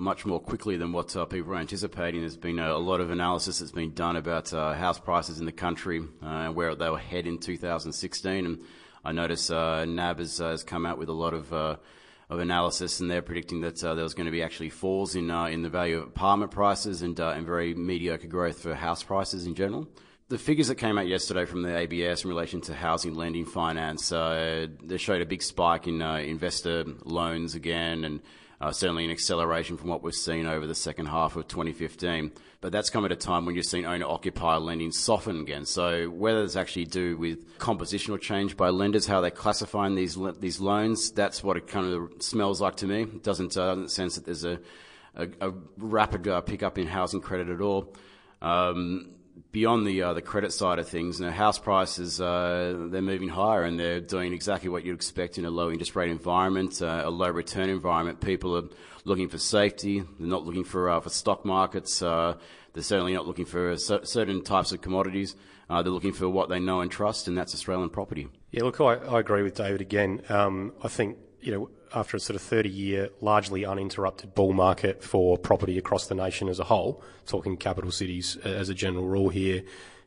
much 0.02 0.26
more 0.26 0.40
quickly 0.40 0.78
than 0.78 0.92
what 0.92 1.16
uh, 1.16 1.26
people 1.26 1.52
were 1.52 1.58
anticipating. 1.58 2.22
There's 2.22 2.36
been 2.36 2.60
a, 2.60 2.74
a, 2.74 2.78
lot 2.78 3.00
of 3.00 3.12
analysis 3.12 3.60
that's 3.60 3.72
been 3.72 3.94
done 3.94 4.16
about 4.16 4.54
uh, 4.54 4.74
house 4.74 5.00
prices 5.00 5.40
in 5.40 5.46
the 5.46 5.52
country, 5.52 6.02
uh, 6.22 6.48
where 6.50 6.76
they 6.76 6.90
were 6.90 7.00
head 7.00 7.28
in 7.28 7.38
2016, 7.38 8.46
and 8.46 8.62
I 9.06 9.12
notice 9.12 9.50
uh, 9.50 9.86
NAB 9.86 10.20
has, 10.20 10.38
has, 10.40 10.64
come 10.64 10.86
out 10.86 10.98
with 10.98 11.10
a 11.10 11.14
lot 11.14 11.34
of 11.34 11.54
of 12.32 12.40
analysis, 12.40 13.02
and 13.02 13.12
they're 13.12 13.22
predicting 13.22 13.60
that 13.62 13.84
uh, 13.84 13.94
there 13.94 14.06
was 14.06 14.14
going 14.14 14.26
to 14.26 14.32
be 14.32 14.42
actually 14.42 14.70
falls 14.70 15.16
in 15.16 15.30
uh, 15.30 15.46
in 15.46 15.64
the 15.64 15.70
value 15.70 15.98
of 15.98 16.04
apartment 16.08 16.50
prices 16.52 17.02
and 17.02 17.20
uh, 17.20 17.32
and 17.32 17.46
very 17.46 17.74
mediocre 17.76 18.28
growth 18.28 18.60
for 18.62 18.74
house 18.74 19.04
prices 19.04 19.46
in 19.46 19.54
general. 19.54 19.88
The 20.30 20.38
figures 20.38 20.70
that 20.70 20.76
came 20.76 20.98
out 20.98 21.08
yesterday 21.08 21.44
from 21.44 21.62
the 21.62 21.76
ABS 21.76 22.24
in 22.24 22.30
relation 22.30 22.62
to 22.62 22.74
housing 22.74 23.16
lending 23.16 23.46
finance, 23.46 24.14
uh, 24.14 24.68
they 24.82 24.96
showed 24.96 25.22
a 25.22 25.26
big 25.26 25.44
spike 25.44 25.88
in 25.88 26.02
uh, 26.02 26.16
investor 26.16 26.86
loans 27.04 27.54
again, 27.54 28.06
and 28.06 28.22
uh, 28.22 28.24
certainly 28.70 29.06
an 29.06 29.12
acceleration 29.12 29.76
from 29.76 29.90
what 29.90 30.04
we've 30.04 30.14
seen 30.14 30.46
over 30.46 30.68
the 30.68 30.76
second 30.76 31.08
half 31.08 31.36
of 31.36 31.48
2015. 31.48 32.32
But 32.62 32.72
that's 32.72 32.92
come 32.92 33.06
at 33.06 33.12
a 33.12 33.16
time 33.16 33.48
when 33.48 33.56
you've 33.56 33.66
seen 33.66 33.86
owner-occupier 33.86 34.60
lending 34.60 34.92
soften 34.92 35.42
again. 35.42 35.66
So 35.66 36.10
whether 36.12 36.44
it's 36.44 36.56
actually 36.56 36.86
do 36.86 37.18
with 37.18 37.58
compositional 37.58 38.22
change 38.22 38.56
by 38.56 38.70
lenders, 38.70 39.08
how 39.08 39.20
they're 39.22 39.32
classifying 39.32 39.96
these 39.96 40.16
these 40.40 40.60
loans, 40.60 41.12
that's 41.12 41.44
what 41.44 41.58
it 41.58 41.66
kind 41.66 41.92
of 41.92 42.22
smells 42.22 42.62
like 42.62 42.76
to 42.78 42.88
me. 42.88 43.02
It 43.02 43.24
doesn't, 43.24 43.58
uh, 43.58 43.66
doesn't 43.66 43.90
sense 43.90 44.16
that 44.16 44.26
there's 44.26 44.44
a, 44.44 44.60
a, 45.16 45.28
a 45.42 45.54
rapid 45.78 46.28
uh, 46.28 46.42
pickup 46.42 46.78
in 46.78 46.86
housing 46.86 47.22
credit 47.22 47.50
at 47.50 47.62
all. 47.62 47.96
Um, 48.44 49.10
beyond 49.52 49.86
the 49.86 50.02
uh, 50.02 50.14
the 50.14 50.22
credit 50.22 50.54
side 50.54 50.80
of 50.80 50.88
things, 50.88 51.20
you 51.20 51.26
know, 51.26 51.32
house 51.32 51.60
prices 51.60 52.22
uh, 52.22 52.88
they're 52.90 53.02
moving 53.02 53.30
higher 53.30 53.64
and 53.64 53.80
they're 53.80 54.02
doing 54.02 54.34
exactly 54.34 54.70
what 54.70 54.84
you'd 54.84 54.96
expect 54.96 55.38
in 55.38 55.46
a 55.46 55.50
low 55.50 55.72
interest 55.72 55.96
rate 55.96 56.10
environment, 56.10 56.82
uh, 56.82 57.02
a 57.06 57.10
low 57.10 57.30
return 57.30 57.70
environment. 57.70 58.22
People 58.22 58.56
are 58.56 58.64
looking 59.04 59.30
for 59.30 59.38
safety. 59.38 60.00
They're 60.00 60.28
not 60.28 60.46
looking 60.46 60.64
for 60.64 60.90
uh, 60.90 61.00
for 61.00 61.10
stock 61.10 61.46
markets. 61.46 62.02
Uh, 62.02 62.36
they're 62.74 62.84
certainly 62.84 63.14
not 63.14 63.28
looking 63.28 63.46
for 63.46 63.78
certain 63.78 64.44
types 64.44 64.72
of 64.72 64.82
commodities. 64.82 65.36
Uh, 65.70 65.82
they're 65.82 65.92
looking 65.92 66.14
for 66.14 66.30
what 66.30 66.50
they 66.50 66.60
know 66.60 66.82
and 66.82 66.92
trust, 66.92 67.28
and 67.28 67.38
that's 67.38 67.54
Australian 67.54 67.90
property. 67.90 68.28
Yeah, 68.52 68.64
look, 68.64 68.80
I, 68.82 68.96
I 68.96 69.20
agree 69.20 69.44
with 69.44 69.56
David 69.56 69.82
again. 69.82 70.22
Um, 70.30 70.74
I 70.84 70.88
think 70.88 71.18
you 71.42 71.52
know 71.52 71.70
after 71.94 72.18
a 72.18 72.20
sort 72.20 72.36
of 72.36 72.42
30 72.42 72.70
year, 72.70 73.10
largely 73.22 73.66
uninterrupted 73.66 74.34
bull 74.36 74.54
market 74.54 75.04
for 75.04 75.38
property 75.38 75.78
across 75.78 76.08
the 76.08 76.16
nation 76.16 76.48
as 76.48 76.60
a 76.60 76.64
whole, 76.66 77.04
talking 77.26 77.58
capital 77.58 77.92
cities 77.92 78.38
uh, 78.46 78.50
as 78.50 78.70
a 78.70 78.74
general 78.74 79.08
rule 79.08 79.30
here, 79.30 79.64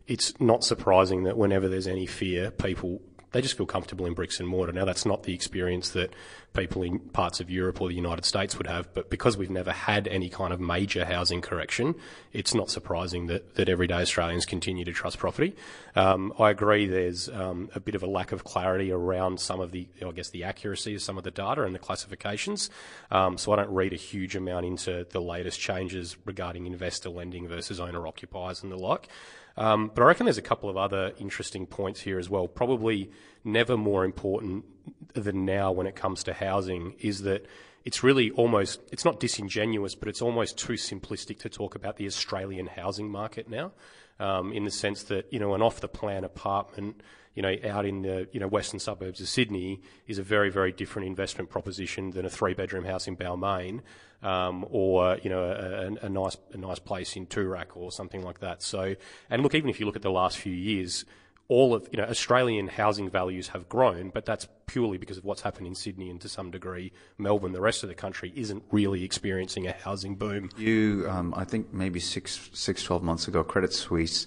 it's 0.06 0.38
not 0.40 0.64
surprising 0.64 1.24
that 1.24 1.36
whenever 1.36 1.68
there's 1.68 1.86
any 1.86 2.06
fear, 2.06 2.50
people 2.50 3.00
they 3.34 3.42
just 3.42 3.56
feel 3.56 3.66
comfortable 3.66 4.06
in 4.06 4.14
bricks 4.14 4.38
and 4.38 4.48
mortar. 4.48 4.72
Now, 4.72 4.84
that's 4.84 5.04
not 5.04 5.24
the 5.24 5.34
experience 5.34 5.90
that 5.90 6.14
people 6.52 6.84
in 6.84 7.00
parts 7.00 7.40
of 7.40 7.50
Europe 7.50 7.80
or 7.80 7.88
the 7.88 7.94
United 7.96 8.24
States 8.24 8.56
would 8.56 8.68
have, 8.68 8.94
but 8.94 9.10
because 9.10 9.36
we've 9.36 9.50
never 9.50 9.72
had 9.72 10.06
any 10.06 10.30
kind 10.30 10.52
of 10.52 10.60
major 10.60 11.04
housing 11.04 11.40
correction, 11.40 11.96
it's 12.32 12.54
not 12.54 12.70
surprising 12.70 13.26
that, 13.26 13.56
that 13.56 13.68
everyday 13.68 14.02
Australians 14.02 14.46
continue 14.46 14.84
to 14.84 14.92
trust 14.92 15.18
property. 15.18 15.56
Um, 15.96 16.32
I 16.38 16.50
agree 16.50 16.86
there's 16.86 17.28
um, 17.28 17.70
a 17.74 17.80
bit 17.80 17.96
of 17.96 18.04
a 18.04 18.06
lack 18.06 18.30
of 18.30 18.44
clarity 18.44 18.92
around 18.92 19.40
some 19.40 19.58
of 19.58 19.72
the, 19.72 19.88
I 20.06 20.12
guess, 20.12 20.30
the 20.30 20.44
accuracy 20.44 20.94
of 20.94 21.02
some 21.02 21.18
of 21.18 21.24
the 21.24 21.32
data 21.32 21.64
and 21.64 21.74
the 21.74 21.80
classifications. 21.80 22.70
Um, 23.10 23.36
so 23.36 23.52
I 23.52 23.56
don't 23.56 23.74
read 23.74 23.92
a 23.92 23.96
huge 23.96 24.36
amount 24.36 24.64
into 24.64 25.08
the 25.10 25.20
latest 25.20 25.58
changes 25.58 26.16
regarding 26.24 26.66
investor 26.66 27.10
lending 27.10 27.48
versus 27.48 27.80
owner 27.80 28.06
occupiers 28.06 28.62
and 28.62 28.70
the 28.70 28.78
like. 28.78 29.08
Um, 29.56 29.90
but 29.94 30.02
I 30.02 30.06
reckon 30.06 30.26
there's 30.26 30.38
a 30.38 30.42
couple 30.42 30.68
of 30.68 30.76
other 30.76 31.12
interesting 31.18 31.66
points 31.66 32.00
here 32.00 32.18
as 32.18 32.28
well. 32.28 32.48
Probably 32.48 33.10
never 33.44 33.76
more 33.76 34.04
important 34.04 34.64
than 35.12 35.44
now 35.44 35.70
when 35.70 35.86
it 35.86 35.94
comes 35.94 36.24
to 36.24 36.32
housing 36.32 36.94
is 36.98 37.22
that 37.22 37.46
it's 37.84 38.02
really 38.02 38.30
almost, 38.32 38.80
it's 38.90 39.04
not 39.04 39.20
disingenuous, 39.20 39.94
but 39.94 40.08
it's 40.08 40.22
almost 40.22 40.58
too 40.58 40.72
simplistic 40.72 41.38
to 41.40 41.48
talk 41.48 41.74
about 41.74 41.96
the 41.96 42.06
Australian 42.06 42.66
housing 42.66 43.10
market 43.10 43.48
now, 43.48 43.72
um, 44.18 44.52
in 44.52 44.64
the 44.64 44.70
sense 44.70 45.04
that, 45.04 45.30
you 45.32 45.38
know, 45.38 45.54
an 45.54 45.62
off 45.62 45.80
the 45.80 45.88
plan 45.88 46.24
apartment, 46.24 47.02
you 47.34 47.42
know, 47.42 47.54
out 47.68 47.84
in 47.84 48.02
the, 48.02 48.28
you 48.32 48.40
know, 48.40 48.48
western 48.48 48.80
suburbs 48.80 49.20
of 49.20 49.28
Sydney 49.28 49.82
is 50.06 50.18
a 50.18 50.22
very, 50.22 50.50
very 50.50 50.72
different 50.72 51.08
investment 51.08 51.50
proposition 51.50 52.10
than 52.10 52.24
a 52.24 52.30
three 52.30 52.54
bedroom 52.54 52.84
house 52.84 53.06
in 53.06 53.16
Balmain, 53.16 53.80
um, 54.24 54.66
or, 54.70 55.18
you 55.22 55.30
know, 55.30 55.44
a, 55.44 56.06
a, 56.06 56.08
nice, 56.08 56.36
a 56.52 56.56
nice 56.56 56.80
place 56.80 57.14
in 57.14 57.26
Toorak 57.26 57.76
or 57.76 57.92
something 57.92 58.22
like 58.22 58.40
that. 58.40 58.62
So, 58.62 58.96
and 59.30 59.42
look, 59.42 59.54
even 59.54 59.70
if 59.70 59.78
you 59.78 59.86
look 59.86 59.96
at 59.96 60.02
the 60.02 60.10
last 60.10 60.38
few 60.38 60.52
years, 60.52 61.04
all 61.48 61.74
of 61.74 61.86
you 61.92 61.98
know 61.98 62.04
Australian 62.04 62.68
housing 62.68 63.10
values 63.10 63.48
have 63.48 63.68
grown, 63.68 64.10
but 64.10 64.24
that's 64.24 64.48
purely 64.66 64.96
because 64.96 65.18
of 65.18 65.24
what's 65.24 65.42
happened 65.42 65.66
in 65.66 65.74
Sydney 65.74 66.08
and 66.08 66.20
to 66.22 66.28
some 66.28 66.50
degree 66.50 66.90
Melbourne. 67.18 67.52
The 67.52 67.60
rest 67.60 67.82
of 67.82 67.90
the 67.90 67.94
country 67.94 68.32
isn't 68.34 68.62
really 68.72 69.04
experiencing 69.04 69.66
a 69.66 69.72
housing 69.72 70.16
boom. 70.16 70.48
You, 70.56 71.06
um, 71.08 71.34
I 71.36 71.44
think 71.44 71.72
maybe 71.72 72.00
six, 72.00 72.50
six 72.54 72.82
twelve 72.82 73.02
months 73.02 73.28
ago, 73.28 73.44
Credit 73.44 73.72
Suisse 73.72 74.26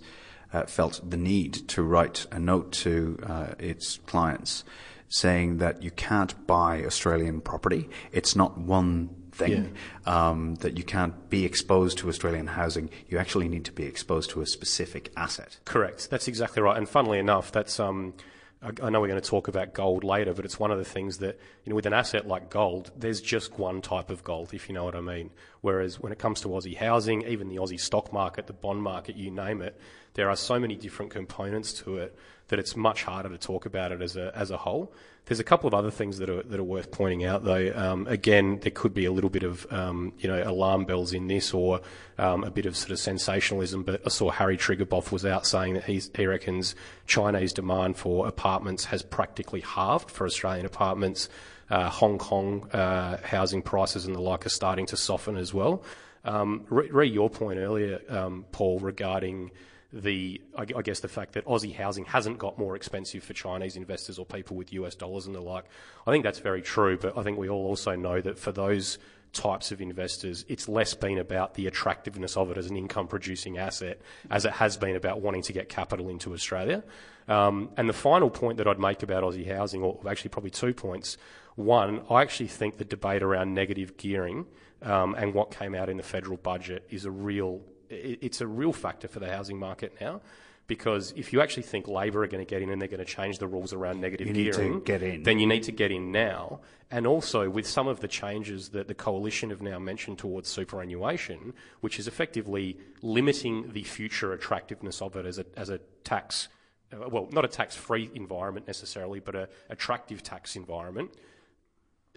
uh, 0.54 0.66
felt 0.68 1.02
the 1.10 1.18
need 1.18 1.68
to 1.70 1.82
write 1.82 2.28
a 2.32 2.40
note 2.40 2.72
to 2.84 3.18
uh, 3.26 3.48
its 3.58 3.98
clients 4.06 4.64
saying 5.10 5.58
that 5.58 5.82
you 5.82 5.90
can't 5.90 6.46
buy 6.46 6.84
Australian 6.86 7.42
property. 7.42 7.90
It's 8.12 8.36
not 8.36 8.58
one 8.58 9.17
thing. 9.38 9.76
Yeah. 10.06 10.30
Um, 10.30 10.56
that 10.56 10.78
you 10.78 10.84
can't 10.84 11.30
be 11.30 11.46
exposed 11.46 11.98
to 12.00 12.10
Australian 12.10 12.48
housing. 12.48 12.90
You 13.08 13.18
actually 13.18 13.48
need 13.48 13.66
to 13.66 13.72
be 13.72 13.84
exposed 13.84 14.32
to 14.32 14.42
a 14.42 14.46
specific 14.46 15.12
asset. 15.16 15.58
Correct. 15.66 16.10
That's 16.10 16.28
exactly 16.28 16.62
right. 16.62 16.78
And 16.78 16.88
funnily 16.88 17.20
enough, 17.20 17.52
that's. 17.52 17.80
Um, 17.80 18.14
I 18.60 18.90
know 18.90 19.00
we're 19.00 19.08
going 19.08 19.22
to 19.22 19.30
talk 19.30 19.48
about 19.48 19.76
gold 19.76 20.04
later, 20.04 20.34
but 20.34 20.44
it's 20.44 20.60
one 20.60 20.72
of 20.72 20.80
the 20.80 20.84
things 20.84 21.20
that, 21.20 21.40
you 21.64 21.70
know, 21.70 21.76
with 21.76 21.86
an 21.86 21.94
asset 21.94 22.28
like 22.28 22.50
gold, 22.50 22.90
there's 22.98 23.22
just 23.22 23.60
one 23.60 23.84
type 23.84 24.10
of 24.10 24.24
gold, 24.24 24.52
if 24.52 24.68
you 24.68 24.74
know 24.74 24.84
what 24.84 24.96
I 24.96 25.02
mean. 25.02 25.30
Whereas 25.62 26.00
when 26.00 26.12
it 26.12 26.18
comes 26.18 26.42
to 26.42 26.48
Aussie 26.48 26.76
housing, 26.76 27.22
even 27.28 27.50
the 27.50 27.58
Aussie 27.58 27.80
stock 27.80 28.12
market, 28.12 28.48
the 28.48 28.54
bond 28.54 28.82
market, 28.82 29.16
you 29.16 29.30
name 29.30 29.62
it, 29.62 29.80
there 30.16 30.28
are 30.32 30.36
so 30.36 30.60
many 30.60 30.76
different 30.76 31.12
components 31.12 31.72
to 31.84 31.98
it 31.98 32.18
that 32.50 32.60
it's 32.60 32.76
much 32.76 33.04
harder 33.04 33.30
to 33.30 33.38
talk 33.38 33.66
about 33.66 33.92
it 33.92 34.02
as 34.02 34.16
a, 34.16 34.32
as 34.36 34.52
a 34.52 34.58
whole. 34.58 34.92
There's 35.26 35.42
a 35.42 35.44
couple 35.44 35.68
of 35.68 35.74
other 35.74 35.92
things 35.92 36.20
that 36.20 36.30
are, 36.30 36.42
that 36.44 36.58
are 36.58 36.64
worth 36.64 36.90
pointing 36.90 37.26
out, 37.26 37.44
though. 37.44 37.74
Um, 37.76 38.08
again, 38.08 38.60
there 38.62 38.72
could 38.72 38.94
be 38.94 39.04
a 39.04 39.12
little 39.12 39.30
bit 39.30 39.44
of 39.44 39.68
um, 39.72 40.14
you 40.20 40.30
know 40.30 40.42
alarm 40.42 40.86
bells 40.86 41.12
in 41.12 41.28
this, 41.28 41.54
or 41.54 41.82
um, 42.18 42.46
a 42.46 42.52
bit 42.52 42.66
of 42.66 42.78
sort 42.78 42.92
of 42.92 43.00
sensationalism. 43.00 43.84
But 43.84 44.02
I 44.06 44.10
saw 44.10 44.30
Harry 44.32 44.58
Triguboff 44.58 45.12
was 45.12 45.26
out 45.26 45.46
saying 45.46 45.74
that 45.74 45.84
he's, 45.84 46.10
he 46.16 46.26
reckons 46.26 46.76
Chinese 47.08 47.52
demand 47.52 47.98
for 47.98 48.26
apartments 48.26 48.86
has 48.86 49.02
practically 49.04 49.62
halved 49.62 50.10
for 50.10 50.26
Australian 50.26 50.66
apartments. 50.66 51.28
Uh, 51.70 51.90
Hong 51.90 52.18
Kong 52.18 52.70
uh, 52.72 53.18
housing 53.18 53.62
prices 53.62 54.06
and 54.06 54.16
the 54.16 54.22
like 54.22 54.46
are 54.46 54.50
starting 54.50 54.86
to 54.86 54.96
soften 54.96 55.36
as 55.36 55.54
well. 55.54 55.84
Um, 56.24 56.66
re, 56.70 56.90
re 56.90 57.08
your 57.08 57.30
point 57.30 57.60
earlier, 57.60 58.00
um, 58.08 58.46
Paul, 58.54 58.80
regarding 58.80 59.52
the, 59.94 60.42
I 60.56 60.82
guess, 60.82 61.00
the 61.00 61.08
fact 61.08 61.34
that 61.34 61.46
Aussie 61.46 61.74
housing 61.74 62.06
hasn't 62.06 62.38
got 62.38 62.58
more 62.58 62.76
expensive 62.76 63.24
for 63.24 63.34
Chinese 63.34 63.78
investors 63.78 64.20
or 64.20 64.26
people 64.26 64.58
with 64.58 64.74
US 64.74 64.96
dollars 64.96 65.28
and 65.28 65.36
the 65.36 65.42
like. 65.42 65.66
I 66.06 66.12
think 66.12 66.24
that's 66.24 66.40
very 66.40 66.62
true, 66.62 66.98
but 66.98 67.18
I 67.18 67.24
think 67.24 67.38
we 67.38 67.50
all 67.50 67.66
also 67.66 67.96
know 67.96 68.20
that 68.20 68.38
for 68.38 68.52
those 68.52 68.98
types 69.32 69.72
of 69.72 69.82
investors, 69.82 70.46
it's 70.50 70.68
less 70.68 70.94
been 70.94 71.18
about 71.18 71.54
the 71.54 71.68
attractiveness 71.68 72.36
of 72.36 72.52
it 72.52 72.58
as 72.58 72.68
an 72.70 72.76
income 72.76 73.08
producing 73.08 73.58
asset 73.58 74.02
as 74.30 74.46
it 74.46 74.54
has 74.54 74.78
been 74.78 74.96
about 74.96 75.22
wanting 75.22 75.44
to 75.44 75.54
get 75.54 75.70
capital 75.70 76.10
into 76.10 76.34
Australia. 76.34 76.84
Um, 77.28 77.70
and 77.78 77.88
the 77.88 77.94
final 77.94 78.30
point 78.30 78.58
that 78.58 78.68
I'd 78.68 78.80
make 78.80 79.04
about 79.04 79.24
Aussie 79.24 79.48
housing, 79.48 79.84
or 79.84 80.00
actually 80.10 80.30
probably 80.30 80.52
two 80.52 80.74
points. 80.74 81.18
One, 81.56 82.02
I 82.10 82.22
actually 82.22 82.48
think 82.48 82.78
the 82.78 82.86
debate 82.86 83.24
around 83.24 83.54
negative 83.54 83.98
gearing 83.98 84.46
um, 84.82 85.16
and 85.16 85.34
what 85.34 85.52
came 85.52 85.76
out 85.76 85.90
in 85.90 85.98
the 85.98 86.04
federal 86.04 86.38
budget 86.38 86.86
is 86.90 87.06
a 87.06 87.12
real 87.12 87.62
it's 87.90 88.42
a 88.42 88.48
real 88.48 88.74
factor 88.74 89.08
for 89.08 89.20
the 89.20 89.30
housing 89.30 89.58
market 89.58 89.96
now 90.00 90.22
because 90.68 91.14
if 91.16 91.32
you 91.32 91.42
actually 91.42 91.64
think 91.64 91.88
Labor 91.88 92.24
are 92.24 92.28
going 92.28 92.46
to 92.46 92.50
get 92.50 92.62
in 92.62 92.70
and 92.70 92.82
they're 92.82 92.90
going 92.90 93.00
to 93.00 93.06
change 93.06 93.40
the 93.40 93.48
rules 93.48 93.74
around 93.74 94.02
negative 94.02 94.28
you 94.28 94.52
gearing, 94.52 95.24
then 95.24 95.40
you 95.40 95.48
need 95.48 95.64
to 95.64 95.72
get 95.72 95.92
in 95.92 96.12
now. 96.12 96.60
And 96.92 97.08
also 97.08 97.50
with 97.50 97.66
some 97.66 97.88
of 97.88 98.02
the 98.02 98.08
changes 98.08 98.70
that 98.70 98.88
the 98.88 98.94
coalition 98.94 99.50
have 99.50 99.62
now 99.62 99.80
mentioned 99.80 100.20
towards 100.20 100.50
superannuation, 100.50 101.54
which 101.80 102.00
is 102.00 102.08
effectively 102.08 102.78
limiting 103.02 103.72
the 103.72 103.84
future 103.84 104.34
attractiveness 104.34 105.02
of 105.02 105.16
it 105.16 105.26
as 105.26 105.40
a 105.40 105.46
as 105.56 105.70
a 105.70 105.80
tax, 106.04 106.50
well, 106.92 107.28
not 107.32 107.46
a 107.46 107.50
tax-free 107.50 108.12
environment 108.14 108.68
necessarily, 108.68 109.20
but 109.20 109.36
a 109.36 109.50
attractive 109.70 110.22
tax 110.22 110.56
environment 110.56 111.12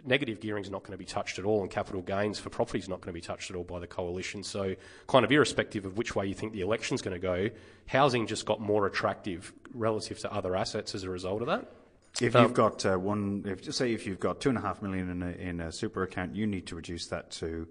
negative 0.05 0.41
gearing 0.41 0.65
is 0.65 0.71
not 0.71 0.83
going 0.83 0.93
to 0.93 0.99
be 0.99 1.05
touched 1.05 1.39
at 1.39 1.45
all, 1.45 1.63
and 1.63 1.71
capital 1.71 2.03
gains 2.03 2.39
for 2.39 2.51
property 2.51 2.79
is 2.79 2.89
not 2.89 3.01
going 3.01 3.09
to 3.09 3.13
be 3.13 3.21
touched 3.21 3.51
at 3.51 3.57
all 3.57 3.65
by 3.65 3.79
the 3.79 3.87
coalition. 3.87 4.43
So, 4.43 4.75
kind 5.07 5.25
of 5.25 5.33
irrespective 5.33 5.85
of 5.85 5.97
which 5.97 6.15
way 6.15 6.27
you 6.27 6.35
think 6.35 6.53
the 6.53 6.61
election's 6.61 7.03
going 7.03 7.15
to 7.15 7.21
go, 7.21 7.51
housing 7.87 8.27
just 8.27 8.47
got 8.47 8.61
more 8.61 8.87
attractive 8.87 9.53
relative 9.75 10.19
to 10.21 10.33
other 10.33 10.57
assets 10.57 10.95
as 10.95 11.05
a 11.05 11.11
result 11.11 11.43
of 11.43 11.49
that. 11.49 11.73
If 12.21 12.35
um, 12.35 12.43
you've 12.43 12.55
got 12.55 12.85
uh, 12.85 12.97
one, 12.97 13.45
if 13.47 13.63
just 13.63 13.79
say 13.79 13.93
if 13.93 14.07
you've 14.07 14.21
got 14.21 14.41
two 14.41 14.49
and 14.49 14.59
a 14.59 14.61
half 14.61 14.83
million 14.83 15.11
in 15.11 15.23
a, 15.23 15.31
in 15.31 15.61
a 15.61 15.73
super 15.73 16.03
account, 16.03 16.35
you 16.35 16.47
need 16.47 16.67
to 16.67 16.77
reduce 16.77 17.07
that 17.07 17.31
to 17.33 17.69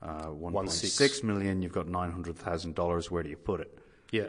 uh, 0.00 0.26
one 0.26 0.52
point 0.52 0.70
six 0.70 1.22
million. 1.22 1.62
You've 1.62 1.72
got 1.72 1.88
nine 1.88 2.12
hundred 2.12 2.36
thousand 2.36 2.74
dollars. 2.74 3.10
Where 3.10 3.22
do 3.22 3.28
you 3.28 3.36
put 3.36 3.60
it? 3.60 3.78
Yeah. 4.10 4.28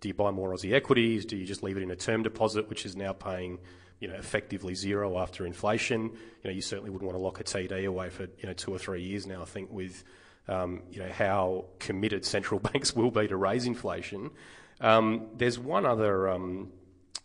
Do 0.00 0.08
you 0.08 0.14
buy 0.14 0.30
more 0.30 0.50
Aussie 0.50 0.72
equities? 0.72 1.26
Do 1.26 1.36
you 1.36 1.44
just 1.44 1.62
leave 1.62 1.76
it 1.76 1.82
in 1.82 1.90
a 1.90 1.96
term 1.96 2.22
deposit, 2.22 2.68
which 2.68 2.86
is 2.86 2.96
now 2.96 3.12
paying 3.12 3.58
you 4.00 4.08
know, 4.08 4.14
effectively 4.14 4.74
zero 4.74 5.18
after 5.18 5.46
inflation. 5.46 6.04
You 6.04 6.50
know, 6.50 6.50
you 6.50 6.62
certainly 6.62 6.90
wouldn't 6.90 7.06
want 7.06 7.18
to 7.18 7.22
lock 7.22 7.38
a 7.38 7.44
TD 7.44 7.86
away 7.86 8.08
for, 8.08 8.22
you 8.22 8.46
know, 8.46 8.54
two 8.54 8.72
or 8.72 8.78
three 8.78 9.02
years 9.02 9.26
now, 9.26 9.42
I 9.42 9.44
think, 9.44 9.70
with, 9.70 10.02
um, 10.48 10.82
you 10.90 11.00
know, 11.00 11.10
how 11.10 11.66
committed 11.78 12.24
central 12.24 12.58
banks 12.72 12.96
will 12.96 13.10
be 13.10 13.28
to 13.28 13.36
raise 13.36 13.66
inflation. 13.66 14.30
Um, 14.80 15.28
there's 15.36 15.58
one 15.58 15.84
other, 15.84 16.30
um, 16.30 16.72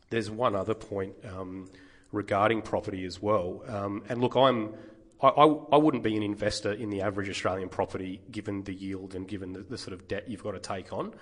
there's 0.09 0.29
one 0.29 0.55
other 0.55 0.73
point 0.73 1.13
um, 1.25 1.69
regarding 2.11 2.61
property 2.61 3.05
as 3.05 3.21
well. 3.21 3.63
Um, 3.67 4.03
and 4.09 4.19
look, 4.19 4.35
I'm, 4.35 4.73
I, 5.21 5.29
I, 5.29 5.45
I, 5.45 5.77
wouldn't 5.77 6.03
be 6.03 6.17
an 6.17 6.23
investor 6.23 6.73
in 6.73 6.89
the 6.89 7.01
average 7.01 7.29
Australian 7.29 7.69
property 7.69 8.19
given 8.29 8.63
the 8.63 8.73
yield 8.73 9.15
and 9.15 9.25
given 9.25 9.53
the, 9.53 9.61
the 9.61 9.77
sort 9.77 9.93
of 9.93 10.09
debt 10.09 10.25
you've 10.27 10.43
got 10.43 10.51
to 10.51 10.59
take 10.59 10.91
on. 10.91 11.13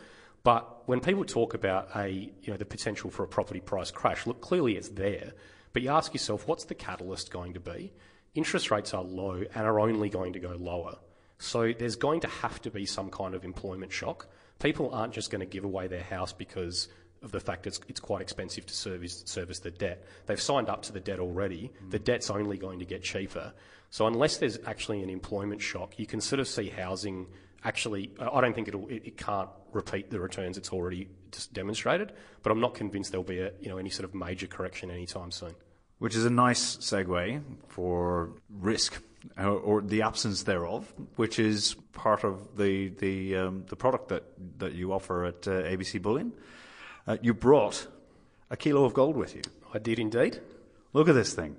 But 0.43 0.88
when 0.88 1.00
people 1.00 1.23
talk 1.23 1.53
about 1.53 1.89
a, 1.95 2.09
you 2.09 2.51
know, 2.51 2.57
the 2.57 2.65
potential 2.65 3.09
for 3.09 3.23
a 3.23 3.27
property 3.27 3.62
price 3.62 3.91
crash, 3.91 4.27
look, 4.27 4.41
clearly 4.41 4.75
it's 4.75 4.89
there. 4.89 5.31
But 5.71 5.81
you 5.81 5.89
ask 5.89 6.13
yourself, 6.13 6.47
what's 6.47 6.65
the 6.65 6.75
catalyst 6.75 7.31
going 7.31 7.53
to 7.53 7.59
be? 7.59 7.93
Interest 8.35 8.69
rates 8.69 8.93
are 8.93 9.03
low 9.03 9.43
and 9.55 9.65
are 9.65 9.79
only 9.79 10.09
going 10.09 10.33
to 10.33 10.39
go 10.39 10.55
lower. 10.59 10.97
So 11.39 11.73
there's 11.77 11.95
going 11.95 12.21
to 12.21 12.27
have 12.27 12.62
to 12.63 12.71
be 12.71 12.85
some 12.85 13.09
kind 13.09 13.35
of 13.35 13.43
employment 13.43 13.91
shock. 13.91 14.27
People 14.59 14.93
aren't 14.93 15.13
just 15.13 15.31
going 15.31 15.39
to 15.39 15.45
give 15.45 15.63
away 15.63 15.88
their 15.88 16.03
house 16.03 16.33
because 16.33 16.89
of 17.21 17.31
the 17.31 17.39
fact 17.39 17.65
it's, 17.65 17.79
it's 17.88 18.00
quite 18.00 18.21
expensive 18.21 18.65
to 18.65 18.73
service, 18.73 19.23
service 19.25 19.59
the 19.59 19.71
debt. 19.71 20.05
They've 20.25 20.41
signed 20.41 20.69
up 20.69 20.83
to 20.83 20.93
the 20.93 21.00
debt 21.00 21.19
already. 21.19 21.71
Mm. 21.85 21.91
The 21.91 22.00
debt's 22.00 22.29
only 22.29 22.57
going 22.57 22.79
to 22.79 22.85
get 22.85 23.01
cheaper. 23.01 23.53
So 23.89 24.07
unless 24.07 24.38
there's 24.38 24.59
actually 24.65 25.01
an 25.03 25.09
employment 25.09 25.62
shock, 25.62 25.97
you 25.97 26.05
can 26.05 26.19
sort 26.19 26.39
of 26.41 26.47
see 26.47 26.69
housing 26.69 27.27
actually, 27.63 28.12
I 28.19 28.41
don't 28.41 28.53
think 28.53 28.67
it'll, 28.67 28.88
it, 28.88 29.03
it 29.05 29.17
can't 29.17 29.50
repeat 29.74 30.10
the 30.10 30.20
returns 30.20 30.58
it's 30.58 30.72
already 30.72 31.10
demonstrated, 31.51 32.13
but 32.42 32.51
I'm 32.51 32.60
not 32.60 32.74
convinced 32.74 33.12
there'll 33.12 33.24
be 33.24 33.39
a, 33.39 33.51
you 33.60 33.70
know, 33.70 33.77
any 33.77 33.89
sort 33.89 34.06
of 34.06 34.13
major 34.13 34.48
correction 34.48 34.92
anytime 34.92 35.32
soon. 35.32 35.56
Which 36.00 36.15
is 36.15 36.25
a 36.25 36.30
nice 36.30 36.77
segue 36.77 37.42
for 37.68 38.32
risk. 38.50 39.01
Or, 39.38 39.51
or 39.51 39.82
the 39.82 40.01
absence 40.01 40.44
thereof, 40.44 40.94
which 41.15 41.39
is 41.39 41.75
part 41.94 42.25
of 42.25 42.58
the 42.58 42.89
the 42.89 43.38
um, 43.38 43.63
the 43.70 43.77
product 43.77 44.10
that, 44.10 44.25
that 44.60 44.74
you 44.74 44.92
offer 44.92 45.24
at 45.24 45.48
uh, 45.48 45.63
ABC 45.63 46.01
Bullion. 46.01 46.34
Uh, 47.08 47.15
you 47.22 47.34
brought 47.34 47.88
a 48.50 48.58
kilo 48.58 48.84
of 48.84 48.94
gold 48.94 49.15
with 49.15 49.34
you. 49.34 49.42
I 49.74 49.80
did 49.80 49.98
indeed. 49.98 50.42
Look 50.92 51.08
at 51.08 51.15
this 51.15 51.34
thing. 51.34 51.56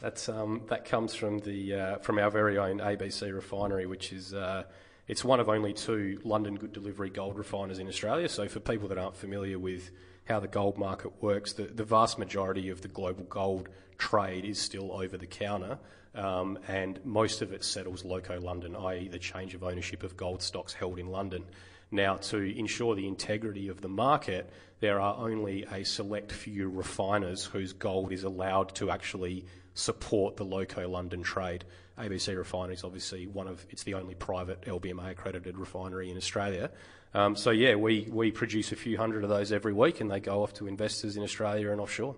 That's 0.00 0.28
um, 0.28 0.62
that 0.68 0.84
comes 0.84 1.14
from 1.14 1.38
the 1.40 1.74
uh, 1.74 1.98
from 1.98 2.18
our 2.18 2.30
very 2.30 2.58
own 2.58 2.78
ABC 2.78 3.32
refinery, 3.32 3.86
which 3.86 4.12
is 4.12 4.34
uh, 4.34 4.64
it's 5.08 5.24
one 5.24 5.40
of 5.40 5.48
only 5.48 5.72
two 5.72 6.20
London 6.24 6.56
Good 6.56 6.72
Delivery 6.72 7.10
gold 7.10 7.36
refiners 7.36 7.78
in 7.78 7.88
Australia. 7.88 8.28
So, 8.28 8.48
for 8.48 8.60
people 8.60 8.88
that 8.88 8.98
aren't 8.98 9.16
familiar 9.16 9.58
with 9.58 9.90
how 10.24 10.40
the 10.40 10.48
gold 10.48 10.78
market 10.78 11.12
works, 11.20 11.52
the, 11.52 11.64
the 11.64 11.84
vast 11.84 12.18
majority 12.18 12.68
of 12.70 12.82
the 12.82 12.88
global 12.88 13.24
gold 13.24 13.68
trade 13.98 14.44
is 14.44 14.58
still 14.58 14.92
over 14.92 15.16
the 15.16 15.26
counter, 15.26 15.78
um, 16.14 16.58
and 16.68 17.00
most 17.04 17.42
of 17.42 17.52
it 17.52 17.64
settles 17.64 18.04
loco 18.04 18.40
London, 18.40 18.76
i.e., 18.76 19.08
the 19.08 19.18
change 19.18 19.54
of 19.54 19.64
ownership 19.64 20.02
of 20.02 20.16
gold 20.16 20.42
stocks 20.42 20.72
held 20.72 20.98
in 20.98 21.08
London. 21.08 21.44
Now, 21.90 22.16
to 22.16 22.38
ensure 22.58 22.94
the 22.94 23.06
integrity 23.06 23.68
of 23.68 23.80
the 23.80 23.88
market, 23.88 24.50
there 24.80 25.00
are 25.00 25.14
only 25.16 25.64
a 25.70 25.84
select 25.84 26.32
few 26.32 26.68
refiners 26.68 27.44
whose 27.44 27.72
gold 27.72 28.12
is 28.12 28.24
allowed 28.24 28.74
to 28.76 28.90
actually 28.90 29.44
support 29.74 30.36
the 30.36 30.44
loco 30.44 30.88
London 30.88 31.22
trade. 31.22 31.64
ABC 31.98 32.36
Refinery 32.36 32.74
is 32.74 32.84
obviously 32.84 33.26
one 33.26 33.46
of, 33.46 33.64
it's 33.70 33.82
the 33.82 33.94
only 33.94 34.14
private 34.14 34.62
LBMA 34.62 35.10
accredited 35.10 35.58
refinery 35.58 36.10
in 36.10 36.16
Australia. 36.16 36.70
Um, 37.14 37.36
so 37.36 37.50
yeah, 37.50 37.74
we, 37.74 38.08
we 38.10 38.30
produce 38.30 38.72
a 38.72 38.76
few 38.76 38.96
hundred 38.96 39.24
of 39.24 39.30
those 39.30 39.52
every 39.52 39.72
week 39.72 40.00
and 40.00 40.10
they 40.10 40.20
go 40.20 40.42
off 40.42 40.54
to 40.54 40.66
investors 40.66 41.16
in 41.16 41.22
Australia 41.22 41.70
and 41.70 41.80
offshore. 41.80 42.16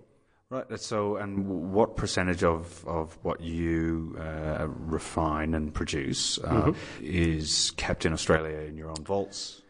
Right. 0.50 0.78
So, 0.78 1.16
and 1.16 1.72
what 1.72 1.96
percentage 1.96 2.44
of, 2.44 2.84
of 2.86 3.18
what 3.22 3.40
you 3.40 4.16
uh, 4.20 4.68
refine 4.68 5.54
and 5.54 5.72
produce 5.74 6.38
uh, 6.38 6.50
mm-hmm. 6.50 7.04
is 7.04 7.72
kept 7.76 8.06
in 8.06 8.12
Australia 8.12 8.58
in 8.58 8.76
your 8.76 8.90
own 8.90 9.04
vaults? 9.04 9.62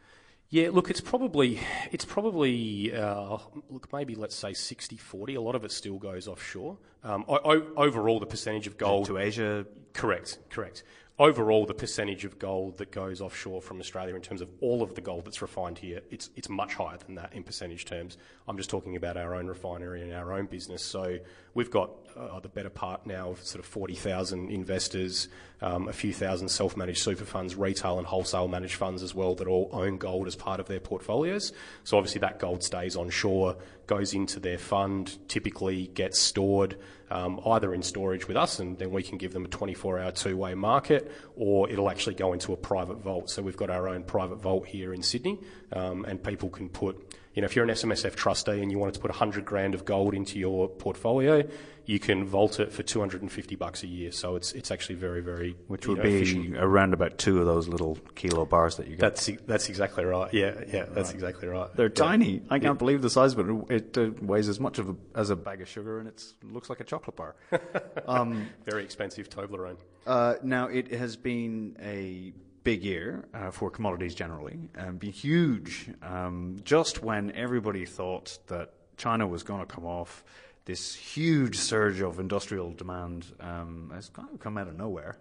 Yeah, 0.51 0.71
look, 0.71 0.89
it's 0.91 1.01
probably 1.01 1.59
it's 1.91 2.05
probably 2.05 2.95
uh, 2.95 3.39
look 3.71 3.93
maybe 3.93 4.15
let's 4.15 4.37
say 4.37 4.53
60-40. 4.53 5.37
A 5.37 5.41
lot 5.41 5.55
of 5.55 5.65
it 5.65 5.73
still 5.73 5.99
goes 5.99 6.29
offshore. 6.29 6.79
Um, 7.03 7.25
o- 7.29 7.67
overall, 7.77 8.21
the 8.21 8.27
percentage 8.27 8.67
of 8.67 8.79
gold 8.79 9.07
to 9.07 9.19
Asia. 9.19 9.67
Correct, 9.93 10.39
correct 10.51 10.83
overall, 11.19 11.65
the 11.65 11.75
percentage 11.75 12.25
of 12.25 12.39
gold 12.39 12.79
that 12.79 12.91
goes 12.91 13.21
offshore 13.21 13.63
from 13.63 13.79
Australia 13.79 14.15
in 14.17 14.21
terms 14.21 14.41
of 14.41 14.49
all 14.61 14.83
of 14.83 14.95
the 14.95 15.01
gold 15.01 15.25
that's 15.25 15.41
refined 15.41 15.79
here, 15.79 16.01
it's, 16.11 16.31
it's 16.35 16.49
much 16.49 16.75
higher 16.75 16.97
than 17.07 17.15
that 17.15 17.33
in 17.33 17.45
percentage 17.45 17.85
terms. 17.85 18.17
I'm 18.49 18.57
just 18.57 18.69
talking 18.69 18.97
about 18.97 19.17
our 19.17 19.35
own 19.35 19.47
refinery 19.47 20.03
and 20.03 20.13
our 20.13 20.33
own 20.33 20.47
business. 20.47 20.83
So 20.83 21.19
we've 21.55 21.71
got 21.71 21.91
uh, 22.17 22.41
the 22.41 22.49
better 22.49 22.69
part 22.69 23.07
now 23.07 23.31
of 23.31 23.45
sort 23.45 23.61
of 23.61 23.67
40,000 23.67 24.51
investors, 24.51 25.29
um, 25.63 25.89
a 25.89 25.93
few 25.93 26.13
thousand 26.13 26.49
self-managed 26.49 27.01
super 27.01 27.25
funds, 27.25 27.55
retail 27.55 27.99
and 27.99 28.07
wholesale 28.07 28.49
managed 28.49 28.75
funds 28.75 29.03
as 29.03 29.15
well 29.15 29.37
that 29.37 29.47
all 29.47 29.69
own 29.73 29.99
gold 29.99 30.27
as 30.27 30.35
part 30.35 30.59
of 30.59 30.67
their 30.67 30.81
portfolios. 30.81 31.53
So 31.85 31.97
obviously 31.97 32.21
that 32.21 32.41
gold 32.41 32.65
stays 32.65 32.97
onshore, 32.97 33.57
goes 33.87 34.15
into 34.15 34.41
their 34.41 34.59
fund, 34.59 35.17
typically 35.29 35.87
gets 35.89 36.21
stored 36.21 36.77
Um, 37.15 37.41
either 37.47 37.73
in 37.73 37.83
storage 37.83 38.27
with 38.27 38.37
us 38.37 38.59
and 38.59 38.77
then 38.77 38.91
we 38.91 39.01
can 39.05 39.19
give 39.19 39.33
them 39.33 39.45
a 39.45 39.49
24-hour 39.49 40.11
two-way 40.11 40.55
market, 40.55 41.13
or 41.37 41.71
it'll 41.71 41.89
actually 41.89 42.17
go 42.17 42.33
into 42.33 42.53
a 42.53 42.57
private 42.57 42.97
vault. 42.97 43.31
So 43.31 43.41
we've 43.41 43.57
got 43.57 43.71
our 43.71 43.87
own 43.87 44.03
private 44.03 44.41
vault 44.43 44.67
here 44.67 44.93
in 44.93 45.01
Sydney, 45.01 45.39
um, 45.75 46.05
and 46.05 46.23
people 46.23 46.49
can 46.49 46.69
put 46.69 47.15
you 47.35 47.43
know, 47.43 47.47
if 47.47 47.57
you're 47.57 47.65
an 47.65 47.71
SMSF 47.71 48.15
trustee 48.15 48.63
and 48.63 48.71
you 48.71 48.79
wanted 48.79 48.95
to 48.95 49.01
put 49.01 49.11
100 49.11 49.45
grand 49.45 49.75
of 49.75 49.85
gold 49.85 50.15
into 50.15 50.39
your 50.39 50.69
portfolio, 50.69 51.43
you 51.85 51.99
can 51.99 52.25
vault 52.25 52.61
it 52.61 52.73
for 52.73 52.85
250 52.85 53.57
bucks 53.57 53.83
a 53.83 53.89
year. 53.89 54.13
So 54.13 54.37
it's 54.37 54.53
it's 54.53 54.71
actually 54.71 54.95
very 54.95 55.21
very 55.21 55.57
which 55.67 55.87
would 55.87 55.99
know, 55.99 56.05
be 56.05 56.17
efficient. 56.17 56.57
around 56.57 56.95
about 56.95 57.19
two 57.19 57.41
of 57.41 57.47
those 57.47 57.67
little 57.67 57.99
kilo 58.15 58.47
bars 58.47 58.77
that 58.77 58.87
you 58.87 58.93
get. 58.93 59.01
That's 59.01 59.31
that's 59.47 59.69
exactly 59.69 60.05
right. 60.05 60.33
Yeah, 60.33 60.55
yeah, 60.73 60.85
that's 60.85 61.09
right. 61.09 61.15
exactly 61.15 61.49
right. 61.49 61.75
They're 61.75 61.87
yeah. 61.87 61.95
tiny. 61.95 62.43
I 62.49 62.59
can't 62.59 62.63
yeah. 62.63 62.73
believe 62.75 63.03
the 63.03 63.11
size 63.11 63.35
of 63.37 63.41
it. 63.41 63.71
It 63.71 63.99
uh, 63.99 64.11
weighs 64.23 64.49
as 64.49 64.61
much 64.61 64.79
of 64.79 64.91
a, 64.91 64.97
as 65.15 65.31
a 65.31 65.37
bag 65.37 65.61
of 65.61 65.69
sugar, 65.69 65.99
and 65.99 66.09
it 66.09 66.25
looks 66.45 66.71
like 66.71 66.81
a 66.81 66.85
chocolate 66.85 67.17
bar. 67.17 67.35
um, 68.07 68.49
very 68.65 68.85
expensive 68.85 69.29
Toblerone. 69.29 69.77
Uh, 70.07 70.35
now 70.43 70.69
it 70.69 70.93
has 70.93 71.17
been 71.17 71.77
a 71.83 72.33
big 72.65 72.83
year 72.83 73.27
uh, 73.35 73.51
for 73.51 73.71
commodities 73.71 74.15
generally, 74.15 74.59
and 74.75 74.99
be 74.99 75.11
huge 75.11 75.91
um, 76.03 76.57
just 76.65 77.03
when 77.03 77.31
everybody 77.33 77.85
thought 77.85 78.39
that 78.49 78.73
China 78.97 79.27
was 79.27 79.43
going 79.43 79.61
to 79.61 79.67
come 79.67 79.85
off. 79.85 80.25
This 80.65 80.95
huge 80.95 81.59
surge 81.59 82.01
of 82.01 82.19
industrial 82.19 82.73
demand 82.73 83.27
um, 83.39 83.93
has 83.95 84.09
kind 84.09 84.29
of 84.33 84.41
come 84.41 84.57
out 84.57 84.67
of 84.67 84.77
nowhere. 84.79 85.19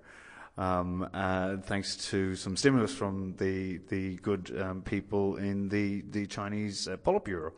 Um, 0.58 1.10
uh, 1.14 1.58
thanks 1.58 1.98
to 2.12 2.36
some 2.36 2.56
stimulus 2.56 2.94
from 2.94 3.36
the 3.38 3.80
the 3.90 4.16
good 4.18 4.56
um, 4.62 4.82
people 4.82 5.38
in 5.38 5.68
the 5.68 6.02
the 6.12 6.26
Chinese 6.28 6.88
uh, 6.88 6.96
Politburo. 6.98 7.52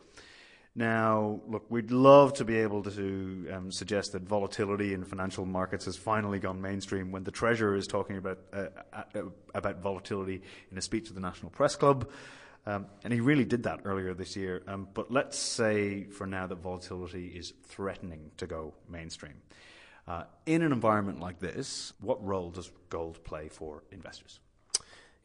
Now, 0.78 1.40
look, 1.48 1.64
we'd 1.70 1.90
love 1.90 2.34
to 2.34 2.44
be 2.44 2.58
able 2.58 2.82
to 2.82 3.48
um, 3.50 3.72
suggest 3.72 4.12
that 4.12 4.20
volatility 4.22 4.92
in 4.92 5.04
financial 5.04 5.46
markets 5.46 5.86
has 5.86 5.96
finally 5.96 6.38
gone 6.38 6.60
mainstream 6.60 7.10
when 7.10 7.24
the 7.24 7.30
Treasurer 7.30 7.76
is 7.76 7.86
talking 7.86 8.18
about, 8.18 8.40
uh, 8.52 8.66
uh, 8.92 9.02
uh, 9.14 9.22
about 9.54 9.80
volatility 9.80 10.42
in 10.70 10.76
a 10.76 10.82
speech 10.82 11.08
at 11.08 11.14
the 11.14 11.20
National 11.20 11.50
Press 11.50 11.76
Club. 11.76 12.10
Um, 12.66 12.86
and 13.04 13.12
he 13.12 13.20
really 13.20 13.46
did 13.46 13.62
that 13.62 13.80
earlier 13.84 14.12
this 14.12 14.36
year. 14.36 14.62
Um, 14.66 14.86
but 14.92 15.10
let's 15.10 15.38
say 15.38 16.04
for 16.04 16.26
now 16.26 16.46
that 16.46 16.56
volatility 16.56 17.28
is 17.28 17.54
threatening 17.64 18.30
to 18.36 18.46
go 18.46 18.74
mainstream. 18.86 19.40
Uh, 20.06 20.24
in 20.44 20.60
an 20.60 20.72
environment 20.72 21.20
like 21.20 21.38
this, 21.38 21.94
what 22.00 22.22
role 22.22 22.50
does 22.50 22.70
gold 22.90 23.24
play 23.24 23.48
for 23.48 23.82
investors? 23.90 24.40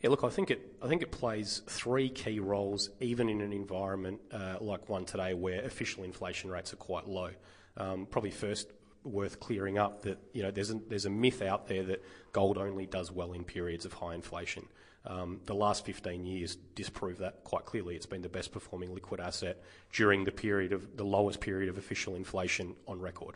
Yeah, 0.02 0.10
look, 0.10 0.24
I 0.24 0.30
think 0.30 0.52
it. 0.52 1.12
Plays 1.12 1.62
three 1.68 2.10
key 2.10 2.40
roles, 2.40 2.90
even 3.00 3.30
in 3.30 3.42
an 3.42 3.54
environment 3.54 4.20
uh, 4.32 4.56
like 4.60 4.90
one 4.90 5.06
today, 5.06 5.34
where 5.34 5.64
official 5.64 6.04
inflation 6.04 6.50
rates 6.50 6.74
are 6.74 6.78
quite 6.78 7.08
low. 7.08 7.30
Um, 7.78 8.08
probably 8.10 8.32
first 8.32 8.72
worth 9.04 9.40
clearing 9.40 9.78
up 9.78 10.04
that 10.04 10.20
you 10.34 10.44
know 10.44 10.52
there's 10.52 11.06
a, 11.06 11.10
myth 11.10 11.42
out 11.42 11.68
there 11.68 11.84
that 11.84 12.04
gold 12.34 12.58
only 12.58 12.86
does 12.86 13.12
well 13.12 13.34
in 13.34 13.44
periods 13.44 13.86
of 13.86 13.94
high 13.94 14.16
inflation. 14.16 14.66
Um, 15.06 15.40
the 15.46 15.56
last 15.56 15.86
15 15.86 16.26
years 16.26 16.58
disprove 16.76 17.20
that 17.20 17.44
quite 17.44 17.66
clearly. 17.66 17.96
It's 17.96 18.06
been 18.06 18.22
the 18.22 18.30
best 18.30 18.52
performing 18.52 18.94
liquid 18.94 19.20
asset 19.20 19.62
during 19.92 20.26
the 20.26 20.32
period 20.32 20.74
of 20.74 20.98
the 20.98 21.04
lowest 21.04 21.42
period 21.42 21.70
of 21.70 21.78
official 21.78 22.16
inflation 22.16 22.76
on 22.88 23.00
record. 23.00 23.36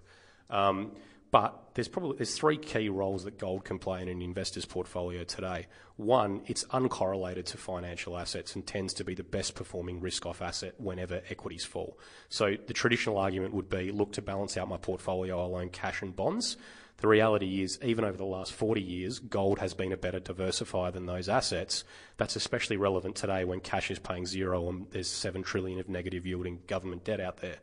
But 1.35 1.71
there's 1.73 1.89
probably 1.89 2.15
there's 2.15 2.33
three 2.33 2.55
key 2.55 2.87
roles 2.87 3.25
that 3.25 3.37
gold 3.37 3.65
can 3.65 3.77
play 3.77 4.01
in 4.01 4.07
an 4.07 4.21
investor's 4.21 4.63
portfolio 4.63 5.25
today. 5.25 5.67
One, 5.97 6.43
it's 6.45 6.63
uncorrelated 6.71 7.43
to 7.47 7.57
financial 7.57 8.17
assets 8.17 8.55
and 8.55 8.65
tends 8.65 8.93
to 8.93 9.03
be 9.03 9.15
the 9.15 9.23
best 9.25 9.53
performing 9.53 9.99
risk 9.99 10.25
off 10.25 10.41
asset 10.41 10.75
whenever 10.77 11.21
equities 11.29 11.65
fall. 11.65 11.99
So 12.29 12.55
the 12.67 12.71
traditional 12.71 13.17
argument 13.17 13.53
would 13.53 13.67
be 13.67 13.91
look 13.91 14.13
to 14.13 14.21
balance 14.21 14.55
out 14.55 14.69
my 14.69 14.77
portfolio, 14.77 15.37
I'll 15.37 15.57
own 15.57 15.71
cash 15.71 16.01
and 16.01 16.15
bonds. 16.15 16.55
The 16.99 17.09
reality 17.09 17.61
is, 17.61 17.79
even 17.83 18.05
over 18.05 18.15
the 18.15 18.23
last 18.23 18.53
40 18.53 18.79
years, 18.79 19.19
gold 19.19 19.59
has 19.59 19.73
been 19.73 19.91
a 19.91 19.97
better 19.97 20.21
diversifier 20.21 20.93
than 20.93 21.05
those 21.05 21.27
assets. 21.27 21.83
That's 22.15 22.37
especially 22.37 22.77
relevant 22.77 23.17
today 23.17 23.43
when 23.43 23.59
cash 23.59 23.91
is 23.91 23.99
paying 23.99 24.25
zero 24.25 24.69
and 24.69 24.87
there's 24.91 25.09
7 25.09 25.43
trillion 25.43 25.81
of 25.81 25.89
negative 25.89 26.25
yielding 26.25 26.61
government 26.65 27.03
debt 27.03 27.19
out 27.19 27.39
there. 27.41 27.57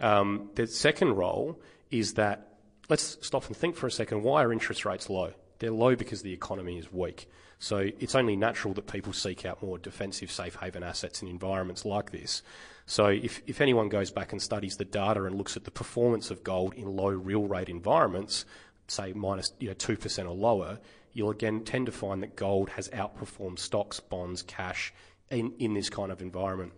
Um, 0.00 0.50
the 0.54 0.66
second 0.66 1.14
role 1.14 1.58
is 1.90 2.12
that 2.14 2.55
let's 2.88 3.18
stop 3.26 3.46
and 3.46 3.56
think 3.56 3.76
for 3.76 3.86
a 3.86 3.90
second. 3.90 4.22
Why 4.22 4.42
are 4.42 4.52
interest 4.52 4.84
rates 4.84 5.10
low? 5.10 5.32
They're 5.58 5.70
low 5.70 5.96
because 5.96 6.22
the 6.22 6.32
economy 6.32 6.78
is 6.78 6.92
weak. 6.92 7.28
So 7.58 7.78
it's 7.98 8.14
only 8.14 8.36
natural 8.36 8.74
that 8.74 8.86
people 8.86 9.12
seek 9.12 9.46
out 9.46 9.62
more 9.62 9.78
defensive 9.78 10.30
safe 10.30 10.56
haven 10.56 10.82
assets 10.82 11.22
in 11.22 11.28
environments 11.28 11.84
like 11.84 12.10
this. 12.12 12.42
So 12.84 13.06
if, 13.06 13.42
if 13.46 13.60
anyone 13.60 13.88
goes 13.88 14.10
back 14.10 14.32
and 14.32 14.40
studies 14.40 14.76
the 14.76 14.84
data 14.84 15.24
and 15.24 15.36
looks 15.36 15.56
at 15.56 15.64
the 15.64 15.70
performance 15.70 16.30
of 16.30 16.44
gold 16.44 16.74
in 16.74 16.94
low 16.94 17.08
real 17.08 17.44
rate 17.44 17.68
environments, 17.68 18.44
say 18.88 19.12
minus 19.12 19.52
you 19.58 19.68
know, 19.68 19.74
2% 19.74 20.24
or 20.26 20.34
lower, 20.34 20.78
you'll 21.12 21.30
again 21.30 21.64
tend 21.64 21.86
to 21.86 21.92
find 21.92 22.22
that 22.22 22.36
gold 22.36 22.68
has 22.70 22.88
outperformed 22.90 23.58
stocks, 23.58 24.00
bonds, 24.00 24.42
cash 24.42 24.92
in, 25.30 25.52
in 25.58 25.74
this 25.74 25.88
kind 25.88 26.12
of 26.12 26.20
environment. 26.20 26.72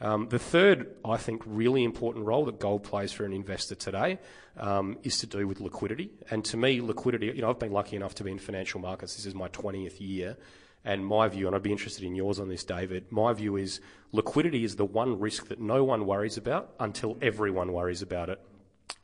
Um, 0.00 0.28
the 0.28 0.38
third, 0.38 0.94
I 1.04 1.16
think, 1.16 1.42
really 1.46 1.84
important 1.84 2.26
role 2.26 2.44
that 2.46 2.58
gold 2.58 2.82
plays 2.82 3.12
for 3.12 3.24
an 3.24 3.32
investor 3.32 3.74
today 3.74 4.18
um, 4.56 4.98
is 5.02 5.18
to 5.18 5.26
do 5.26 5.46
with 5.46 5.60
liquidity. 5.60 6.10
And 6.30 6.44
to 6.46 6.56
me, 6.56 6.80
liquidity, 6.80 7.26
you 7.26 7.42
know, 7.42 7.50
I've 7.50 7.58
been 7.58 7.72
lucky 7.72 7.96
enough 7.96 8.14
to 8.16 8.24
be 8.24 8.32
in 8.32 8.38
financial 8.38 8.80
markets. 8.80 9.16
This 9.16 9.26
is 9.26 9.34
my 9.34 9.48
20th 9.48 10.00
year. 10.00 10.36
And 10.84 11.06
my 11.06 11.28
view, 11.28 11.46
and 11.46 11.56
I'd 11.56 11.62
be 11.62 11.72
interested 11.72 12.04
in 12.04 12.14
yours 12.14 12.38
on 12.38 12.48
this, 12.48 12.62
David, 12.62 13.10
my 13.10 13.32
view 13.32 13.56
is 13.56 13.80
liquidity 14.12 14.64
is 14.64 14.76
the 14.76 14.84
one 14.84 15.18
risk 15.18 15.48
that 15.48 15.58
no 15.58 15.82
one 15.82 16.04
worries 16.04 16.36
about 16.36 16.74
until 16.78 17.16
everyone 17.22 17.72
worries 17.72 18.02
about 18.02 18.28
it. 18.28 18.38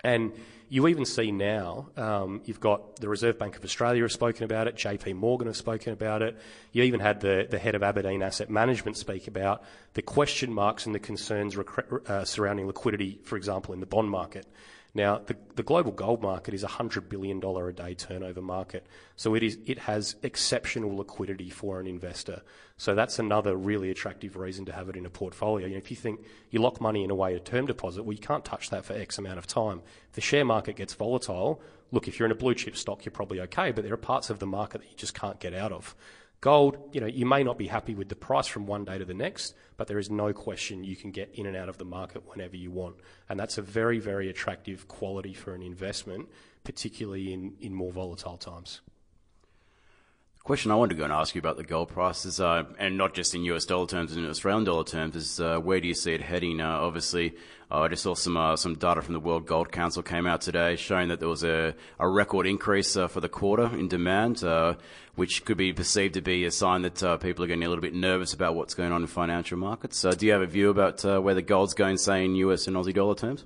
And 0.02 0.32
you 0.68 0.86
even 0.86 1.04
see 1.04 1.32
now, 1.32 1.88
um, 1.96 2.42
you've 2.44 2.60
got 2.60 2.96
the 2.96 3.08
Reserve 3.08 3.38
Bank 3.38 3.56
of 3.56 3.64
Australia 3.64 4.02
has 4.02 4.12
spoken 4.12 4.44
about 4.44 4.68
it, 4.68 4.76
JP 4.76 5.16
Morgan 5.16 5.48
has 5.48 5.56
spoken 5.56 5.92
about 5.92 6.22
it. 6.22 6.38
You 6.72 6.84
even 6.84 7.00
had 7.00 7.20
the, 7.20 7.46
the 7.50 7.58
head 7.58 7.74
of 7.74 7.82
Aberdeen 7.82 8.22
Asset 8.22 8.48
Management 8.48 8.96
speak 8.96 9.26
about 9.26 9.64
the 9.94 10.02
question 10.02 10.52
marks 10.52 10.86
and 10.86 10.94
the 10.94 11.00
concerns 11.00 11.56
rec- 11.56 12.08
uh, 12.08 12.24
surrounding 12.24 12.68
liquidity, 12.68 13.18
for 13.24 13.36
example, 13.36 13.74
in 13.74 13.80
the 13.80 13.86
bond 13.86 14.10
market. 14.10 14.46
Now, 14.92 15.18
the, 15.18 15.36
the 15.54 15.62
global 15.62 15.92
gold 15.92 16.20
market 16.20 16.52
is 16.52 16.64
a 16.64 16.68
$100 16.68 17.08
billion 17.08 17.42
a 17.42 17.72
day 17.72 17.94
turnover 17.94 18.42
market, 18.42 18.86
so 19.14 19.34
it, 19.34 19.42
is, 19.42 19.58
it 19.64 19.78
has 19.80 20.16
exceptional 20.22 20.96
liquidity 20.96 21.48
for 21.48 21.78
an 21.78 21.86
investor. 21.86 22.42
So 22.76 22.94
that's 22.94 23.18
another 23.18 23.54
really 23.56 23.90
attractive 23.90 24.36
reason 24.36 24.64
to 24.64 24.72
have 24.72 24.88
it 24.88 24.96
in 24.96 25.06
a 25.06 25.10
portfolio. 25.10 25.66
You 25.66 25.74
know, 25.74 25.78
if 25.78 25.90
you 25.90 25.96
think 25.96 26.20
you 26.50 26.60
lock 26.60 26.80
money 26.80 27.04
in 27.04 27.10
a 27.10 27.14
way 27.14 27.34
a 27.34 27.40
term 27.40 27.66
deposit, 27.66 28.02
well, 28.02 28.14
you 28.14 28.18
can't 28.18 28.44
touch 28.44 28.70
that 28.70 28.84
for 28.84 28.94
X 28.94 29.18
amount 29.18 29.38
of 29.38 29.46
time. 29.46 29.82
If 30.08 30.14
the 30.14 30.20
share 30.20 30.44
market 30.44 30.76
gets 30.76 30.94
volatile, 30.94 31.62
look, 31.92 32.08
if 32.08 32.18
you're 32.18 32.26
in 32.26 32.32
a 32.32 32.36
blue 32.36 32.54
chip 32.54 32.76
stock, 32.76 33.04
you're 33.04 33.12
probably 33.12 33.40
okay, 33.42 33.70
but 33.70 33.84
there 33.84 33.94
are 33.94 33.98
parts 33.98 34.30
of 34.30 34.38
the 34.38 34.46
market 34.46 34.80
that 34.80 34.90
you 34.90 34.96
just 34.96 35.14
can't 35.14 35.38
get 35.38 35.54
out 35.54 35.72
of. 35.72 35.94
Gold, 36.40 36.78
you 36.92 37.02
know, 37.02 37.06
you 37.06 37.26
may 37.26 37.44
not 37.44 37.58
be 37.58 37.66
happy 37.66 37.94
with 37.94 38.08
the 38.08 38.16
price 38.16 38.46
from 38.46 38.66
one 38.66 38.86
day 38.86 38.96
to 38.96 39.04
the 39.04 39.14
next, 39.14 39.54
but 39.80 39.88
there 39.88 39.98
is 39.98 40.10
no 40.10 40.30
question 40.30 40.84
you 40.84 40.94
can 40.94 41.10
get 41.10 41.30
in 41.32 41.46
and 41.46 41.56
out 41.56 41.70
of 41.70 41.78
the 41.78 41.86
market 41.86 42.22
whenever 42.26 42.54
you 42.54 42.70
want. 42.70 42.96
And 43.30 43.40
that's 43.40 43.56
a 43.56 43.62
very, 43.62 43.98
very 43.98 44.28
attractive 44.28 44.86
quality 44.88 45.32
for 45.32 45.54
an 45.54 45.62
investment, 45.62 46.28
particularly 46.64 47.32
in, 47.32 47.54
in 47.62 47.72
more 47.72 47.90
volatile 47.90 48.36
times 48.36 48.82
question 50.42 50.70
I 50.70 50.74
wanted 50.74 50.94
to 50.94 50.98
go 50.98 51.04
and 51.04 51.12
ask 51.12 51.34
you 51.34 51.38
about 51.38 51.58
the 51.58 51.64
gold 51.64 51.88
prices, 51.88 52.40
uh, 52.40 52.64
and 52.78 52.96
not 52.96 53.14
just 53.14 53.34
in 53.34 53.44
US 53.44 53.64
dollar 53.66 53.86
terms, 53.86 54.16
in 54.16 54.26
Australian 54.26 54.64
dollar 54.64 54.84
terms, 54.84 55.14
is 55.14 55.40
uh, 55.40 55.58
where 55.58 55.80
do 55.80 55.88
you 55.88 55.94
see 55.94 56.12
it 56.14 56.22
heading? 56.22 56.60
Uh, 56.60 56.78
obviously, 56.80 57.34
uh, 57.70 57.80
I 57.80 57.88
just 57.88 58.02
saw 58.02 58.14
some 58.14 58.36
uh, 58.36 58.56
some 58.56 58.74
data 58.74 59.02
from 59.02 59.12
the 59.12 59.20
World 59.20 59.46
Gold 59.46 59.70
Council 59.70 60.02
came 60.02 60.26
out 60.26 60.40
today 60.40 60.76
showing 60.76 61.08
that 61.08 61.20
there 61.20 61.28
was 61.28 61.44
a, 61.44 61.74
a 61.98 62.08
record 62.08 62.46
increase 62.46 62.96
uh, 62.96 63.06
for 63.06 63.20
the 63.20 63.28
quarter 63.28 63.66
in 63.66 63.88
demand, 63.88 64.42
which 65.14 65.44
could 65.44 65.58
be 65.58 65.72
perceived 65.72 66.14
to 66.14 66.22
be 66.22 66.46
a 66.46 66.50
sign 66.50 66.82
that 66.82 67.20
people 67.20 67.44
are 67.44 67.46
getting 67.46 67.64
a 67.64 67.68
little 67.68 67.82
bit 67.82 67.94
nervous 67.94 68.32
about 68.32 68.54
what's 68.54 68.74
going 68.74 68.92
on 68.92 69.02
in 69.02 69.06
financial 69.06 69.58
markets. 69.58 70.00
do 70.00 70.26
you 70.26 70.32
have 70.32 70.42
a 70.42 70.46
view 70.46 70.70
about 70.70 71.04
where 71.22 71.34
the 71.34 71.42
gold's 71.42 71.74
going, 71.74 71.98
say, 71.98 72.24
in 72.24 72.34
US 72.36 72.66
and 72.66 72.76
Aussie 72.76 72.94
dollar 72.94 73.14
terms? 73.14 73.44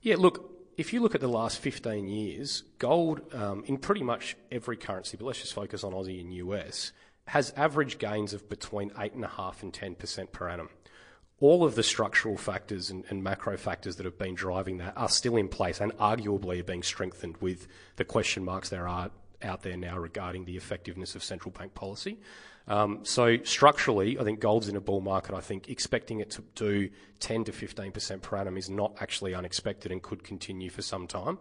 Yeah, 0.00 0.16
look, 0.18 0.53
if 0.76 0.92
you 0.92 1.00
look 1.00 1.14
at 1.14 1.20
the 1.20 1.28
last 1.28 1.58
15 1.58 2.08
years, 2.08 2.62
gold 2.78 3.20
um, 3.34 3.64
in 3.66 3.78
pretty 3.78 4.02
much 4.02 4.36
every 4.50 4.76
currency, 4.76 5.16
but 5.16 5.26
let's 5.26 5.40
just 5.40 5.54
focus 5.54 5.84
on 5.84 5.92
Aussie 5.92 6.20
and 6.20 6.32
US, 6.34 6.92
has 7.26 7.52
average 7.56 7.98
gains 7.98 8.32
of 8.32 8.48
between 8.48 8.90
8.5 8.90 9.62
and 9.62 9.72
10% 9.72 10.32
per 10.32 10.48
annum. 10.48 10.68
All 11.40 11.64
of 11.64 11.74
the 11.74 11.82
structural 11.82 12.36
factors 12.36 12.90
and, 12.90 13.04
and, 13.08 13.22
macro 13.22 13.56
factors 13.56 13.96
that 13.96 14.06
have 14.06 14.18
been 14.18 14.34
driving 14.34 14.78
that 14.78 14.94
are 14.96 15.08
still 15.08 15.36
in 15.36 15.48
place 15.48 15.80
and 15.80 15.92
arguably 15.96 16.60
are 16.60 16.64
being 16.64 16.82
strengthened 16.82 17.36
with 17.38 17.66
the 17.96 18.04
question 18.04 18.44
marks 18.44 18.68
there 18.68 18.88
are 18.88 19.10
out 19.42 19.62
there 19.62 19.76
now 19.76 19.98
regarding 19.98 20.44
the 20.44 20.56
effectiveness 20.56 21.14
of 21.14 21.22
central 21.22 21.50
bank 21.50 21.74
policy. 21.74 22.18
Um, 22.66 23.00
so 23.02 23.38
structurally, 23.44 24.18
I 24.18 24.24
think 24.24 24.40
gold's 24.40 24.68
in 24.68 24.76
a 24.76 24.80
bull 24.80 25.00
market. 25.00 25.34
I 25.34 25.40
think 25.40 25.68
expecting 25.68 26.20
it 26.20 26.30
to 26.32 26.42
do 26.54 26.88
10 27.20 27.44
to 27.44 27.52
15% 27.52 28.22
per 28.22 28.36
annum 28.36 28.56
is 28.56 28.70
not 28.70 28.96
actually 29.00 29.34
unexpected 29.34 29.92
and 29.92 30.02
could 30.02 30.24
continue 30.24 30.70
for 30.70 30.82
some 30.82 31.06
time. 31.06 31.38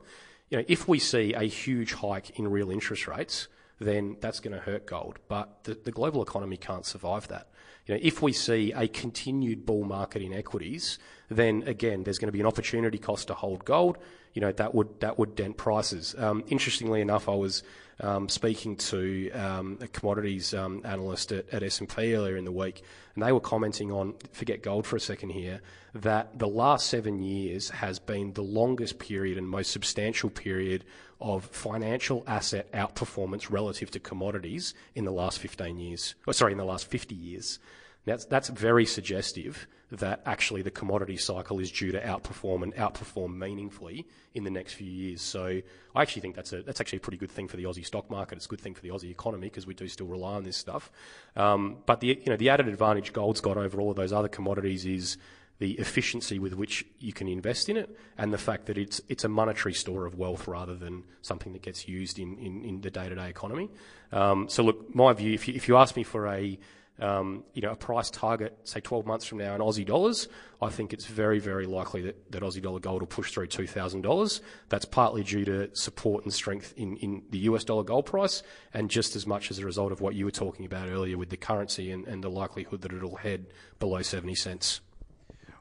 You 0.49 0.57
know, 0.57 0.65
if 0.67 0.87
we 0.87 0.99
see 0.99 1.33
a 1.33 1.43
huge 1.43 1.93
hike 1.93 2.37
in 2.37 2.47
real 2.47 2.69
interest 2.69 3.07
rates, 3.07 3.47
then 3.79 4.17
that's 4.19 4.39
going 4.39 4.53
to 4.53 4.59
hurt 4.59 4.85
gold. 4.85 5.19
But 5.27 5.63
the, 5.63 5.75
the 5.75 5.91
global 5.91 6.21
economy 6.21 6.57
can't 6.57 6.85
survive 6.85 7.27
that. 7.29 7.49
You 7.85 7.95
know, 7.95 7.99
if 8.01 8.21
we 8.21 8.31
see 8.31 8.71
a 8.73 8.87
continued 8.87 9.65
bull 9.65 9.83
market 9.83 10.21
in 10.21 10.33
equities, 10.33 10.99
then 11.29 11.63
again, 11.65 12.03
there's 12.03 12.17
going 12.17 12.29
to 12.29 12.33
be 12.33 12.39
an 12.39 12.45
opportunity 12.45 12.97
cost 12.97 13.27
to 13.27 13.33
hold 13.33 13.65
gold. 13.65 13.97
You 14.33 14.41
know, 14.41 14.51
that 14.53 14.73
would 14.73 14.99
that 15.01 15.19
would 15.19 15.35
dent 15.35 15.57
prices. 15.57 16.15
Um, 16.17 16.43
interestingly 16.47 17.01
enough, 17.01 17.27
I 17.27 17.35
was 17.35 17.61
um, 17.99 18.29
speaking 18.29 18.75
to 18.77 19.31
um, 19.31 19.77
a 19.81 19.87
commodities 19.87 20.53
um, 20.53 20.81
analyst 20.83 21.31
at, 21.31 21.49
at 21.53 21.63
S&P 21.63 22.15
earlier 22.15 22.37
in 22.37 22.45
the 22.45 22.51
week, 22.51 22.81
and 23.13 23.23
they 23.23 23.31
were 23.31 23.39
commenting 23.39 23.91
on, 23.91 24.15
forget 24.31 24.63
gold 24.63 24.87
for 24.87 24.95
a 24.95 24.99
second 24.99 25.29
here, 25.29 25.61
that 25.93 26.39
the 26.39 26.47
last 26.47 26.87
seven 26.87 27.21
years 27.21 27.69
has 27.69 27.99
been 27.99 28.33
the 28.33 28.43
longest 28.43 28.97
period 28.97 29.37
and 29.37 29.47
most 29.47 29.71
substantial 29.71 30.29
period 30.29 30.83
of 31.23 31.45
financial 31.45 32.23
asset 32.27 32.71
outperformance 32.73 33.49
relative 33.49 33.89
to 33.91 33.99
commodities 33.99 34.73
in 34.93 35.05
the 35.05 35.11
last 35.11 35.39
15 35.39 35.79
years, 35.79 36.15
or 36.27 36.33
sorry, 36.33 36.51
in 36.51 36.57
the 36.57 36.65
last 36.65 36.85
50 36.87 37.15
years. 37.15 37.59
That's, 38.05 38.25
that's 38.25 38.49
very 38.49 38.85
suggestive 38.85 39.65
that 39.89 40.21
actually 40.25 40.61
the 40.61 40.71
commodity 40.71 41.15
cycle 41.17 41.59
is 41.59 41.71
due 41.71 41.91
to 41.91 42.01
outperform 42.01 42.63
and 42.63 42.75
outperform 42.75 43.37
meaningfully 43.37 44.05
in 44.33 44.43
the 44.43 44.49
next 44.49 44.73
few 44.73 44.89
years. 44.89 45.21
So 45.21 45.61
I 45.95 46.01
actually 46.01 46.23
think 46.23 46.35
that's 46.35 46.51
a 46.51 46.63
that's 46.63 46.81
actually 46.81 46.97
a 46.97 47.01
pretty 47.01 47.17
good 47.17 47.31
thing 47.31 47.47
for 47.47 47.57
the 47.57 47.63
Aussie 47.63 47.85
stock 47.85 48.09
market. 48.09 48.35
It's 48.35 48.47
a 48.47 48.49
good 48.49 48.59
thing 48.59 48.73
for 48.73 48.81
the 48.81 48.89
Aussie 48.89 49.11
economy 49.11 49.47
because 49.47 49.67
we 49.67 49.73
do 49.73 49.87
still 49.87 50.07
rely 50.07 50.33
on 50.33 50.43
this 50.43 50.57
stuff. 50.57 50.91
Um, 51.35 51.77
but 51.85 51.99
the 51.99 52.07
you 52.07 52.25
know 52.25 52.37
the 52.37 52.49
added 52.49 52.67
advantage 52.67 53.13
gold's 53.13 53.39
got 53.39 53.55
over 53.55 53.79
all 53.79 53.91
of 53.91 53.95
those 53.95 54.11
other 54.11 54.27
commodities 54.27 54.85
is 54.85 55.17
the 55.63 55.79
efficiency 55.79 56.39
with 56.39 56.53
which 56.53 56.85
you 56.99 57.13
can 57.13 57.25
invest 57.29 57.69
in 57.69 57.77
it, 57.77 57.97
and 58.17 58.33
the 58.33 58.37
fact 58.37 58.65
that 58.65 58.77
it's 58.77 58.99
it's 59.07 59.23
a 59.23 59.29
monetary 59.29 59.73
store 59.73 60.05
of 60.05 60.13
wealth 60.15 60.45
rather 60.45 60.75
than 60.75 61.05
something 61.21 61.53
that 61.53 61.61
gets 61.61 61.87
used 61.87 62.19
in, 62.19 62.37
in, 62.37 62.65
in 62.65 62.81
the 62.81 62.91
day 62.91 63.07
to 63.07 63.15
day 63.15 63.29
economy. 63.29 63.69
Um, 64.11 64.49
so 64.49 64.61
look, 64.61 64.93
my 64.93 65.13
view, 65.13 65.31
if 65.31 65.47
you, 65.47 65.53
if 65.53 65.69
you 65.69 65.77
ask 65.77 65.95
me 65.95 66.03
for 66.03 66.27
a 66.27 66.59
um, 66.99 67.43
you 67.53 67.61
know, 67.61 67.71
a 67.71 67.75
price 67.75 68.09
target, 68.09 68.57
say 68.65 68.79
12 68.79 69.05
months 69.05 69.25
from 69.25 69.39
now 69.39 69.55
in 69.55 69.61
Aussie 69.61 69.85
dollars, 69.85 70.27
I 70.61 70.69
think 70.69 70.93
it's 70.93 71.05
very, 71.05 71.39
very 71.39 71.65
likely 71.65 72.01
that, 72.03 72.31
that 72.31 72.43
Aussie 72.43 72.61
dollar 72.61 72.79
gold 72.79 73.01
will 73.01 73.07
push 73.07 73.31
through 73.31 73.47
$2,000. 73.47 74.41
That's 74.69 74.85
partly 74.85 75.23
due 75.23 75.43
to 75.45 75.75
support 75.75 76.23
and 76.23 76.33
strength 76.33 76.73
in, 76.77 76.97
in 76.97 77.23
the 77.31 77.39
US 77.49 77.63
dollar 77.63 77.83
gold 77.83 78.05
price, 78.05 78.43
and 78.73 78.91
just 78.91 79.15
as 79.15 79.25
much 79.25 79.49
as 79.49 79.57
a 79.57 79.65
result 79.65 79.91
of 79.91 80.01
what 80.01 80.13
you 80.13 80.25
were 80.25 80.31
talking 80.31 80.65
about 80.65 80.87
earlier 80.87 81.17
with 81.17 81.29
the 81.29 81.37
currency 81.37 81.89
and, 81.89 82.05
and 82.07 82.23
the 82.23 82.29
likelihood 82.29 82.81
that 82.81 82.93
it'll 82.93 83.15
head 83.15 83.47
below 83.79 84.01
70 84.03 84.35
cents. 84.35 84.81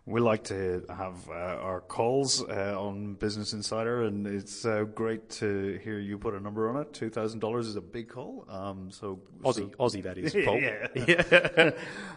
We 0.05 0.21
like 0.21 0.43
to 0.45 0.83
have 0.89 1.29
uh, 1.29 1.33
our 1.33 1.81
calls 1.81 2.43
uh, 2.43 2.75
on 2.77 3.15
Business 3.15 3.53
Insider, 3.53 4.03
and 4.03 4.27
it's 4.27 4.65
uh, 4.65 4.83
great 4.83 5.31
to 5.31 5.79
hear 5.85 6.01
you 6.01 6.19
put 6.19 6.35
a 6.35 6.41
number 6.41 6.69
on 6.69 6.83
it. 6.83 6.93
Two 6.93 7.09
thousand 7.09 7.39
dollars 7.39 7.69
is 7.69 7.77
a 7.77 7.81
big 7.81 8.09
call. 8.09 8.45
Um, 8.49 8.91
so 8.91 9.21
Aussie, 9.45 9.55
so, 9.55 9.77
Aussie, 9.79 10.03
that 10.03 10.19
is. 10.19 10.35
Paul. 10.45 10.61
yeah, 10.61 10.89
yeah. 11.07 11.71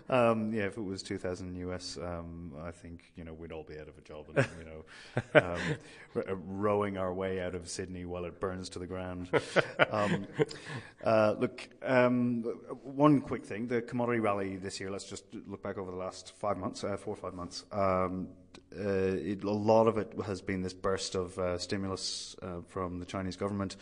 um, 0.10 0.52
yeah. 0.52 0.64
If 0.64 0.78
it 0.78 0.84
was 0.84 1.04
two 1.04 1.20
thousand 1.20 1.56
US, 1.58 2.00
um, 2.02 2.54
I 2.64 2.72
think 2.72 3.12
you 3.16 3.24
know 3.24 3.34
we'd 3.34 3.52
all 3.52 3.62
be 3.62 3.78
out 3.80 3.88
of 3.88 3.96
a 4.00 4.02
job, 4.02 4.26
and 4.36 4.48
you 4.58 4.66
know, 4.66 5.44
um, 5.44 5.60
r- 6.16 6.36
rowing 6.48 6.98
our 6.98 7.14
way 7.14 7.40
out 7.40 7.54
of 7.54 7.70
Sydney 7.70 8.06
while 8.06 8.26
it 8.26 8.40
burns 8.40 8.68
to 8.70 8.80
the 8.80 8.88
ground. 8.88 9.30
Um, 9.92 10.26
uh, 11.04 11.36
look, 11.38 11.70
um, 11.84 12.42
one 12.82 13.22
quick 13.22 13.46
thing: 13.46 13.68
the 13.68 13.84
commodity 13.84 14.22
rally 14.22 14.56
this 14.56 14.80
year. 14.80 14.90
Let's 14.90 15.06
just 15.06 15.26
look 15.48 15.62
back 15.62 15.78
over 15.78 15.92
the 15.92 15.98
last 15.98 16.34
five 16.40 16.58
months, 16.58 16.84
uh, 16.84 16.98
four 16.98 17.14
or 17.14 17.18
five 17.18 17.36
months. 17.36 17.64
Um, 17.76 18.30
uh, 18.78 18.84
it, 18.84 19.44
a 19.44 19.52
lot 19.52 19.88
of 19.88 19.98
it 19.98 20.14
has 20.26 20.42
been 20.42 20.62
this 20.62 20.74
burst 20.74 21.16
of 21.16 21.38
uh, 21.38 21.58
stimulus 21.58 22.36
uh, 22.42 22.62
from 22.68 23.00
the 23.00 23.06
Chinese 23.06 23.36
government. 23.36 23.76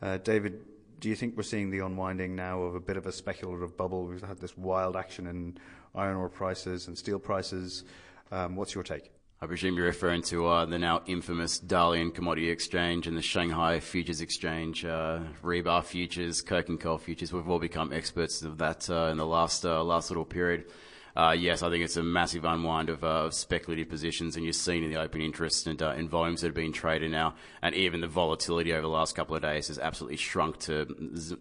Uh, 0.00 0.18
David, 0.18 0.60
do 1.00 1.08
you 1.08 1.16
think 1.16 1.36
we're 1.36 1.42
seeing 1.42 1.70
the 1.70 1.80
unwinding 1.80 2.34
now 2.36 2.62
of 2.62 2.74
a 2.74 2.80
bit 2.80 2.96
of 2.96 3.06
a 3.06 3.12
speculative 3.12 3.76
bubble? 3.76 4.06
We've 4.06 4.22
had 4.22 4.38
this 4.38 4.56
wild 4.56 4.96
action 4.96 5.26
in 5.26 5.58
iron 5.94 6.16
ore 6.16 6.28
prices 6.28 6.86
and 6.86 6.96
steel 6.96 7.18
prices. 7.18 7.84
Um, 8.30 8.56
what's 8.56 8.74
your 8.74 8.84
take? 8.84 9.10
I 9.40 9.46
presume 9.46 9.76
you're 9.76 9.86
referring 9.86 10.22
to 10.24 10.46
uh, 10.46 10.66
the 10.66 10.78
now 10.78 11.02
infamous 11.06 11.60
Dalian 11.60 12.14
Commodity 12.14 12.48
Exchange 12.48 13.08
and 13.08 13.16
the 13.16 13.22
Shanghai 13.22 13.80
Futures 13.80 14.20
Exchange, 14.20 14.84
uh, 14.84 15.18
rebar 15.42 15.82
futures, 15.82 16.42
coking 16.42 16.78
coal 16.78 16.98
futures. 16.98 17.32
We've 17.32 17.48
all 17.48 17.58
become 17.58 17.92
experts 17.92 18.42
of 18.42 18.58
that 18.58 18.88
uh, 18.88 19.08
in 19.10 19.16
the 19.16 19.26
last 19.26 19.64
uh, 19.64 19.82
last 19.82 20.10
little 20.10 20.24
period 20.24 20.66
uh, 21.14 21.36
yes, 21.38 21.62
I 21.62 21.68
think 21.68 21.84
it's 21.84 21.98
a 21.98 22.02
massive 22.02 22.44
unwind 22.44 22.88
of, 22.88 23.04
uh, 23.04 23.24
of, 23.24 23.34
speculative 23.34 23.88
positions, 23.88 24.36
and 24.36 24.44
you're 24.44 24.54
seeing 24.54 24.82
in 24.82 24.90
the 24.90 25.00
open 25.00 25.20
interest 25.20 25.66
and 25.66 25.80
uh, 25.82 25.90
in 25.90 26.08
volumes 26.08 26.40
that 26.40 26.48
have 26.48 26.54
been 26.54 26.72
traded 26.72 27.10
now, 27.10 27.34
and 27.60 27.74
even 27.74 28.00
the 28.00 28.06
volatility 28.06 28.72
over 28.72 28.82
the 28.82 28.88
last 28.88 29.14
couple 29.14 29.36
of 29.36 29.42
days 29.42 29.68
has 29.68 29.78
absolutely 29.78 30.16
shrunk 30.16 30.58
to 30.60 30.86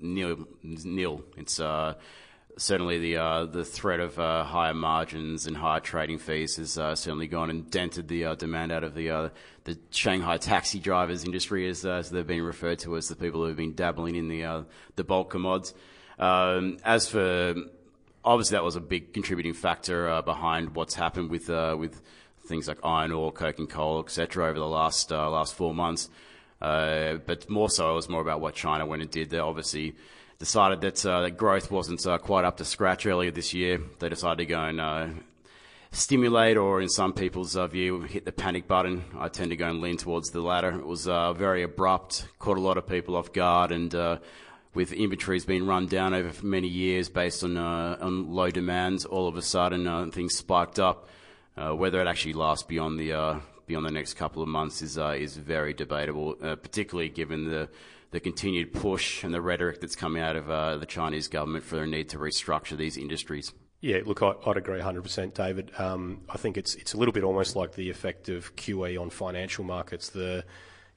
nil. 0.02 0.46
nil. 0.62 1.24
It's 1.38 1.62
uh, 1.62 1.94
certainly 2.58 3.00
the 3.00 3.18
uh, 3.18 3.46
the 3.46 3.64
threat 3.64 4.02
of 4.02 4.20
uh, 4.20 4.44
higher 4.44 4.74
margins 4.74 5.48
and 5.48 5.56
higher 5.56 5.80
trading 5.80 6.18
fees 6.18 6.58
has 6.58 6.74
certainly 6.74 7.28
gone 7.28 7.50
and 7.50 7.72
dented 7.72 8.10
the 8.10 8.36
demand 8.36 8.74
out 8.74 8.84
of 8.84 8.94
the 8.94 9.32
the 9.64 9.80
Shanghai 9.92 10.36
taxi 10.36 10.80
drivers 10.80 11.24
industry, 11.24 11.70
as, 11.70 11.86
as 11.86 12.10
they've 12.10 12.28
been 12.28 12.44
referred 12.44 12.80
to 12.80 12.98
as 12.98 13.08
the 13.08 13.16
people 13.16 13.40
who 13.42 13.48
have 13.48 13.58
been 13.58 13.74
dabbling 13.74 14.16
in 14.16 14.28
the 14.28 14.66
the 14.98 15.06
bulk 15.06 15.30
commodities. 15.30 15.74
Um, 16.20 16.78
as 16.84 17.08
for 17.08 17.56
obviously 18.24 18.56
that 18.56 18.64
was 18.64 18.76
a 18.76 18.82
big 18.82 19.14
contributing 19.14 19.54
factor 19.54 20.10
uh, 20.10 20.22
behind 20.22 20.76
what's 20.76 20.96
happened 20.96 21.30
with 21.30 21.50
uh, 21.50 21.76
with 21.78 22.02
things 22.46 22.68
like 22.68 22.80
iron 22.84 23.12
ore, 23.12 23.32
coking 23.32 23.68
coal, 23.68 24.00
etc. 24.00 24.50
over 24.50 24.60
the 24.60 24.68
last 24.68 25.12
uh, 25.12 25.30
last 25.30 25.54
four 25.56 25.74
months. 25.74 26.10
Uh, 26.62 27.16
but 27.26 27.50
more 27.50 27.70
so, 27.70 27.92
it 27.92 27.96
was 27.96 28.10
more 28.10 28.22
about 28.22 28.40
what 28.40 28.54
China 28.54 28.86
went 28.86 29.02
and 29.02 29.10
did. 29.10 29.30
They 29.32 29.40
obviously 29.40 29.96
decided 30.38 30.82
that, 30.82 31.04
uh, 31.06 31.22
that 31.22 31.32
growth 31.32 31.72
wasn't 31.72 32.06
uh, 32.06 32.20
quite 32.20 32.46
up 32.46 32.58
to 32.58 32.66
scratch 32.66 33.08
earlier 33.08 33.32
this 33.32 33.52
year. 33.54 33.82
They 33.98 34.10
decided 34.10 34.38
to 34.38 34.46
go 34.46 34.60
and 34.60 35.24
stimulate, 35.92 36.58
or 36.58 36.80
in 36.80 36.88
some 36.88 37.14
people's 37.14 37.56
view, 37.56 38.02
hit 38.02 38.26
the 38.26 38.32
panic 38.32 38.68
button. 38.68 39.06
I 39.18 39.28
tend 39.28 39.50
to 39.50 39.56
go 39.56 39.70
and 39.70 39.82
lean 39.82 39.98
towards 39.98 40.30
the 40.30 40.42
latter. 40.42 40.70
It 40.70 40.86
was 40.86 41.06
very 41.06 41.64
abrupt, 41.64 42.28
caught 42.38 42.58
a 42.58 42.62
lot 42.62 42.78
of 42.78 42.86
people 42.86 43.16
off 43.16 43.34
guard, 43.34 43.72
and 43.72 43.92
with 44.74 44.94
inventories 44.94 45.46
being 45.46 45.66
run 45.66 45.88
down 45.88 46.14
over 46.14 46.46
many 46.46 46.68
years 46.68 47.10
based 47.10 47.44
on 47.44 47.58
uh, 47.58 47.98
on 48.00 48.32
low 48.32 48.50
demands, 48.52 49.06
all 49.06 49.28
of 49.28 49.38
a 49.38 49.42
sudden 49.42 49.88
uh, 49.88 50.06
things 50.08 50.36
spiked 50.36 50.80
up. 50.80 51.08
Uh, 51.58 51.76
whether 51.76 52.00
it 52.00 52.08
actually 52.08 52.34
lasts 52.34 52.64
beyond 52.64 53.00
the 53.00 53.12
uh, 53.12 53.40
beyond 53.68 53.86
the 53.86 53.92
next 53.92 54.14
couple 54.14 54.42
of 54.42 54.48
months 54.48 54.82
is 54.82 54.98
uh, 54.98 55.10
is 55.10 55.36
very 55.36 55.74
debatable, 55.74 56.38
uh, 56.42 56.56
particularly 56.56 57.10
given 57.10 57.50
the 57.50 57.70
the 58.12 58.20
continued 58.20 58.74
push 58.74 59.24
and 59.24 59.34
the 59.34 59.42
rhetoric 59.42 59.80
that's 59.80 59.96
coming 59.96 60.22
out 60.22 60.36
of 60.36 60.48
the 60.80 60.86
Chinese 60.86 61.30
government 61.30 61.64
for 61.64 61.78
the 61.78 61.88
need 61.88 62.10
to 62.10 62.18
restructure 62.18 62.76
these 62.76 62.98
industries. 62.98 63.54
Yeah, 63.82 64.02
look, 64.06 64.22
I, 64.22 64.34
would 64.46 64.58
agree 64.58 64.80
100%, 64.80 65.34
David. 65.34 65.72
Um, 65.80 66.22
I 66.30 66.38
think 66.38 66.56
it's 66.56 66.76
it's 66.76 66.94
a 66.94 66.98
little 66.98 67.14
bit 67.14 67.24
almost 67.24 67.56
like 67.56 67.74
the 67.74 67.90
effect 67.90 68.30
of 68.30 68.56
QE 68.56 69.00
on 69.02 69.10
financial 69.10 69.64
markets. 69.64 70.10
The 70.10 70.46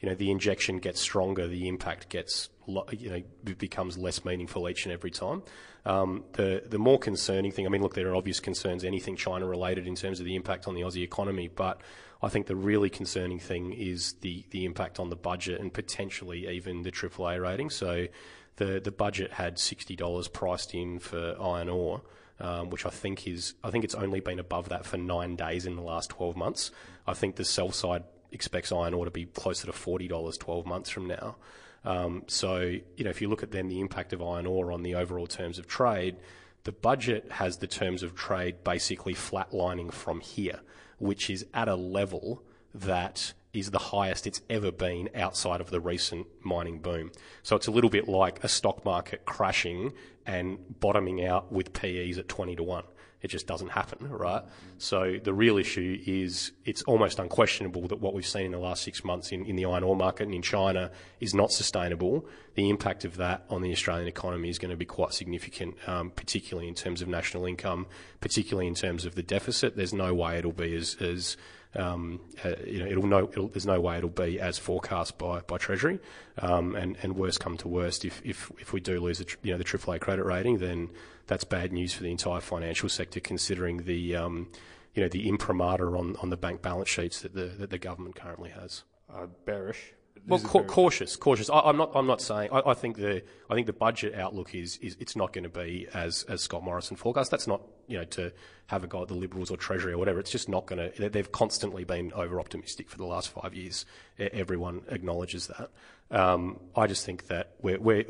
you 0.05 0.11
know 0.11 0.15
the 0.15 0.31
injection 0.31 0.81
gets 0.81 1.01
stronger, 1.01 1.49
the 1.49 1.67
impact 1.67 2.11
gets 2.11 2.51
you 2.67 3.09
know 3.09 3.23
becomes 3.55 3.97
less 3.97 4.23
meaningful 4.23 4.69
each 4.69 4.85
and 4.85 4.93
every 4.93 5.11
time. 5.11 5.43
Um, 5.87 6.25
the 6.33 6.63
the 6.69 6.79
more 6.79 6.99
concerning 6.99 7.53
thing, 7.53 7.65
I 7.65 7.71
mean, 7.71 7.81
look, 7.81 7.95
there 7.95 8.11
are 8.11 8.15
obvious 8.15 8.39
concerns, 8.39 8.85
anything 8.85 9.17
China 9.17 9.47
related 9.47 9.87
in 9.87 9.95
terms 9.95 10.21
of 10.21 10.27
the 10.27 10.37
impact 10.37 10.69
on 10.69 10.75
the 10.75 10.83
Aussie 10.83 11.03
economy, 11.03 11.49
but 11.49 11.81
I 12.23 12.29
think 12.29 12.49
the 12.49 12.55
really 12.55 12.91
concerning 12.91 13.39
thing 13.39 13.73
is 13.73 14.13
the 14.21 14.45
the 14.51 14.67
impact 14.67 15.01
on 15.01 15.09
the 15.09 15.17
budget 15.17 15.59
and 15.59 15.73
potentially 15.73 16.49
even 16.49 16.83
the 16.83 16.93
AAA 16.93 17.41
rating. 17.41 17.71
So 17.71 18.09
the 18.57 18.81
the 18.85 18.93
budget 18.93 19.33
had 19.33 19.59
sixty 19.59 19.97
dollars 19.97 20.29
priced 20.29 20.75
in 20.75 20.99
for 20.99 21.35
iron 21.41 21.71
ore. 21.71 22.03
Um, 22.41 22.69
which 22.69 22.85
I 22.85 22.91
think 22.91 23.29
is, 23.29 23.55
I 23.63 23.71
think 23.71 23.85
it's 23.85 23.95
only 23.95 24.19
been 24.19 24.41
above 24.41 24.71
that 24.71 24.85
for 24.85 24.97
nine 24.97 25.37
days 25.37 25.67
in 25.67 25.77
the 25.77 25.83
last 25.83 26.11
12 26.11 26.35
months. 26.35 26.73
I 27.07 27.15
think 27.15 27.37
the 27.37 27.45
sell 27.45 27.71
side 27.71 28.03
expects 28.35 28.73
iron 28.73 28.95
ore 28.95 29.05
to 29.05 29.11
be 29.11 29.25
closer 29.27 29.67
to 29.67 29.73
$40 29.73 30.39
12 30.39 30.67
months 30.67 30.91
from 30.91 31.07
now. 31.07 31.37
Um, 31.85 32.25
so, 32.27 32.59
you 32.97 33.05
know, 33.05 33.11
if 33.11 33.21
you 33.21 33.29
look 33.29 33.43
at 33.43 33.53
then 33.53 33.69
the 33.69 33.81
impact 33.81 34.13
of 34.13 34.23
iron 34.23 34.47
ore 34.47 34.73
on 34.73 34.83
the 34.83 34.95
overall 34.95 35.27
terms 35.27 35.59
of 35.59 35.67
trade, 35.67 36.17
the 36.65 36.73
budget 36.73 37.31
has 37.33 37.59
the 37.59 37.67
terms 37.67 38.03
of 38.03 38.15
trade 38.15 38.65
basically 38.65 39.15
flatlining 39.15 39.93
from 39.93 40.21
here, 40.21 40.61
which 40.99 41.29
is 41.29 41.47
at 41.53 41.69
a 41.69 41.75
level 41.75 42.43
that 42.75 43.35
is 43.53 43.71
the 43.71 43.79
highest 43.79 44.27
it's 44.27 44.41
ever 44.51 44.73
been 44.73 45.09
outside 45.15 45.61
of 45.61 45.71
the 45.71 45.81
recent 45.81 46.27
mining 46.43 46.81
boom. 46.81 47.13
So 47.43 47.55
it's 47.55 47.69
a 47.69 47.71
little 47.71 47.91
bit 47.91 48.09
like 48.09 48.43
a 48.43 48.49
stock 48.49 48.85
market 48.85 49.25
crashing 49.25 49.93
and 50.27 50.59
bottoming 50.81 51.25
out 51.25 51.53
with 51.53 51.73
PEs 51.73 52.19
at 52.19 52.29
20 52.29 52.57
to 52.57 52.63
1. 52.63 52.85
It 53.25 53.29
just 53.29 53.47
doesn't 53.47 53.71
happen, 53.71 54.07
right? 54.11 54.43
So 54.77 55.17
the 55.25 55.33
real 55.33 55.57
issue 55.57 55.99
is 56.07 56.53
it's 56.67 56.83
almost 56.83 57.19
unquestionable 57.19 57.89
that 57.89 57.99
what 57.99 58.13
we've 58.13 58.27
seen 58.27 58.45
in 58.45 58.53
the 58.53 58.59
last 58.59 58.83
six 58.83 59.03
months 59.03 59.33
in, 59.33 59.47
in 59.47 59.57
the 59.57 59.65
iron 59.65 59.83
ore 59.83 59.97
market 59.97 60.25
and 60.25 60.35
in 60.35 60.43
China 60.43 60.91
is 61.21 61.33
not 61.33 61.51
sustainable. 61.51 62.27
The 62.55 62.69
impact 62.69 63.07
of 63.07 63.17
that 63.17 63.47
on 63.49 63.63
the 63.63 63.73
Australian 63.73 64.09
economy 64.09 64.51
is 64.51 64.59
going 64.59 64.73
to 64.73 64.77
be 64.77 64.85
quite 64.85 65.15
significant, 65.15 65.77
um, 65.89 66.11
particularly 66.11 66.69
in 66.69 66.75
terms 66.75 67.01
of 67.01 67.09
national 67.09 67.47
income, 67.47 67.87
particularly 68.21 68.67
in 68.67 68.75
terms 68.75 69.07
of 69.07 69.15
the 69.15 69.23
deficit. 69.23 69.75
There's 69.75 69.95
no 69.95 70.13
way 70.13 70.37
it'll 70.37 70.53
be 70.53 70.75
as, 70.75 70.95
as 71.01 71.39
um, 71.77 72.21
uh, 72.45 72.55
you 72.67 72.81
know, 72.81 72.87
it'll 72.87 73.07
no, 73.07 73.29
it'll, 73.31 73.49
there's 73.49 73.67
no 73.67 73.81
way 73.81 73.99
it'll 73.99 74.11
be 74.11 74.41
as 74.41 74.59
forecast 74.59 75.19
by, 75.19 75.41
by 75.41 75.59
Treasury. 75.59 75.99
Um, 76.39 76.75
and, 76.75 76.97
and 77.03 77.17
worst 77.17 77.41
come 77.41 77.57
to 77.59 77.69
worst, 77.69 78.05
if, 78.05 78.21
if, 78.25 78.51
if 78.59 78.73
we 78.73 78.81
do 78.81 79.01
lose 79.01 79.19
the, 79.19 79.27
you 79.43 79.53
know, 79.53 79.59
the 79.59 79.65
AAA 79.65 80.01
credit 80.01 80.25
rating, 80.25 80.59
then 80.59 80.91
that's 81.27 81.45
bad 81.45 81.73
news 81.73 81.93
for 81.93 82.03
the 82.03 82.11
entire 82.11 82.41
financial 82.41 82.89
sector, 82.89 83.21
considering 83.21 83.85
the, 83.85 84.17
um, 84.17 84.49
you 84.95 85.03
know, 85.03 85.09
the 85.09 85.29
imprimatur 85.29 85.97
on, 85.97 86.17
on 86.17 86.31
the 86.31 86.37
bank 86.37 86.63
balance 86.63 86.89
sheets 86.89 87.23
that 87.23 87.35
the, 87.35 87.47
that 87.47 87.71
the 87.71 87.79
government 87.79 88.17
currently 88.17 88.51
has. 88.51 88.85
Uh, 89.13 89.27
bearish. 89.45 89.93
Well, 90.27 90.41
ca- 90.41 90.63
cautious, 90.63 91.17
cautious. 91.17 91.51
I, 91.51 91.69
am 91.69 91.77
not. 91.77 91.93
I'm 91.95 92.07
not 92.07 92.21
saying. 92.21 92.49
I, 92.51 92.71
I, 92.71 92.75
think 92.75 92.97
the. 92.97 93.23
I 93.51 93.55
think 93.55 93.67
the 93.67 93.75
budget 93.75 94.15
outlook 94.15 94.55
is. 94.55 94.79
is 94.79 94.97
it's 94.99 95.17
not 95.17 95.33
going 95.33 95.45
to 95.45 95.51
be 95.51 95.87
as 95.93 96.25
as 96.29 96.41
Scott 96.43 96.63
Morrison 96.63 96.97
forecast. 96.97 97.31
That's 97.31 97.47
not. 97.47 97.63
You 97.87 97.99
know, 97.99 98.05
to 98.05 98.33
have 98.69 98.83
a 98.85 98.87
go 98.87 99.03
at 99.03 99.09
the 99.09 99.15
Liberals 99.15 99.51
or 99.51 99.59
Treasury 99.59 99.93
or 99.93 99.99
whatever. 99.99 100.19
It's 100.21 100.31
just 100.31 100.49
not 100.49 100.67
going 100.67 100.93
to. 100.93 101.09
They've 101.11 101.31
constantly 101.31 101.85
been 101.85 102.13
over 102.15 102.41
optimistic 102.41 102.89
for 102.89 102.97
the 102.97 103.05
last 103.05 103.29
five 103.29 103.55
years. 103.55 103.85
Everyone 104.19 104.83
acknowledges 104.89 105.49
that. 105.49 105.71
Um, 106.11 106.61
I 106.77 106.87
just 106.87 107.05
think 107.05 107.27
that 107.27 107.55
we're, 107.61 107.81
we're 107.81 108.05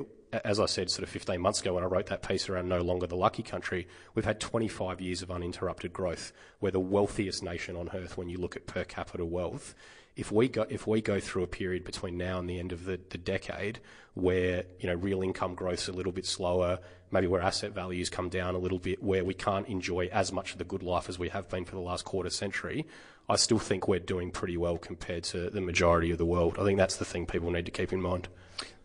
as 0.44 0.58
I 0.58 0.66
said, 0.66 0.90
sort 0.90 1.04
of 1.04 1.08
15 1.10 1.40
months 1.40 1.60
ago 1.60 1.74
when 1.74 1.84
I 1.84 1.86
wrote 1.86 2.06
that 2.06 2.26
piece 2.26 2.48
around 2.48 2.68
no 2.68 2.80
longer 2.80 3.06
the 3.06 3.16
lucky 3.16 3.42
country, 3.42 3.86
we've 4.14 4.24
had 4.24 4.40
25 4.40 5.00
years 5.00 5.22
of 5.22 5.30
uninterrupted 5.30 5.92
growth. 5.92 6.32
We're 6.60 6.72
the 6.72 6.80
wealthiest 6.80 7.42
nation 7.42 7.76
on 7.76 7.90
earth 7.94 8.16
when 8.16 8.28
you 8.28 8.38
look 8.38 8.56
at 8.56 8.66
per 8.66 8.84
capita 8.84 9.24
wealth 9.24 9.74
if 10.16 10.30
we 10.30 10.48
go 10.48 10.66
if 10.68 10.86
we 10.86 11.00
go 11.00 11.18
through 11.18 11.42
a 11.42 11.46
period 11.46 11.84
between 11.84 12.16
now 12.16 12.38
and 12.38 12.48
the 12.48 12.58
end 12.58 12.72
of 12.72 12.84
the, 12.84 13.00
the 13.10 13.18
decade 13.18 13.80
where 14.14 14.64
you 14.78 14.88
know 14.88 14.94
real 14.94 15.22
income 15.22 15.54
growth's 15.54 15.88
a 15.88 15.92
little 15.92 16.12
bit 16.12 16.24
slower, 16.26 16.78
maybe 17.10 17.26
where 17.26 17.40
asset 17.40 17.72
values 17.72 18.08
come 18.08 18.28
down 18.28 18.54
a 18.54 18.58
little 18.58 18.78
bit, 18.78 19.02
where 19.02 19.24
we 19.24 19.34
can't 19.34 19.66
enjoy 19.68 20.08
as 20.12 20.32
much 20.32 20.52
of 20.52 20.58
the 20.58 20.64
good 20.64 20.82
life 20.82 21.08
as 21.08 21.18
we 21.18 21.28
have 21.28 21.48
been 21.48 21.64
for 21.64 21.74
the 21.74 21.80
last 21.80 22.04
quarter 22.04 22.30
century, 22.30 22.86
I 23.28 23.36
still 23.36 23.58
think 23.58 23.88
we're 23.88 23.98
doing 23.98 24.30
pretty 24.30 24.56
well 24.56 24.78
compared 24.78 25.24
to 25.24 25.50
the 25.50 25.60
majority 25.60 26.10
of 26.10 26.18
the 26.18 26.26
world. 26.26 26.56
I 26.60 26.64
think 26.64 26.78
that's 26.78 26.96
the 26.96 27.04
thing 27.04 27.26
people 27.26 27.50
need 27.50 27.64
to 27.66 27.72
keep 27.72 27.92
in 27.92 28.00
mind. 28.00 28.28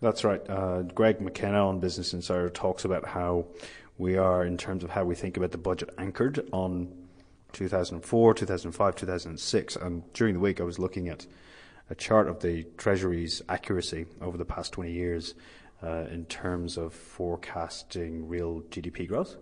That's 0.02 0.24
right. 0.24 0.42
Uh, 0.50 0.82
Greg 0.84 1.22
McKenna 1.22 1.68
on 1.68 1.80
Business 1.80 2.14
Insider 2.14 2.50
talks 2.50 2.86
about 2.86 3.06
how 3.06 3.46
we 3.98 4.18
are, 4.18 4.46
in 4.46 4.58
terms 4.58 4.84
of 4.84 4.90
how 4.90 5.04
we 5.04 5.14
think 5.14 5.36
about 5.36 5.52
the 5.52 5.58
budget, 5.58 5.94
anchored 5.98 6.48
on 6.54 6.92
2004, 7.54 8.34
2005, 8.34 8.96
2006. 8.96 9.76
And 9.76 10.14
during 10.14 10.34
the 10.36 10.40
week, 10.40 10.60
I 10.60 10.64
was 10.64 10.80
looking 10.80 11.10
at 11.10 11.26
a 11.90 11.96
chart 11.96 12.28
of 12.28 12.42
the 12.42 12.64
Treasury's 12.78 13.42
accuracy 13.50 14.06
over 14.22 14.38
the 14.38 14.46
past 14.46 14.74
20 14.74 14.92
years 14.92 15.34
uh, 15.82 16.06
in 16.12 16.26
terms 16.26 16.78
of 16.78 16.94
forecasting 16.94 18.28
real 18.28 18.62
GDP 18.70 19.08
growth. 19.08 19.38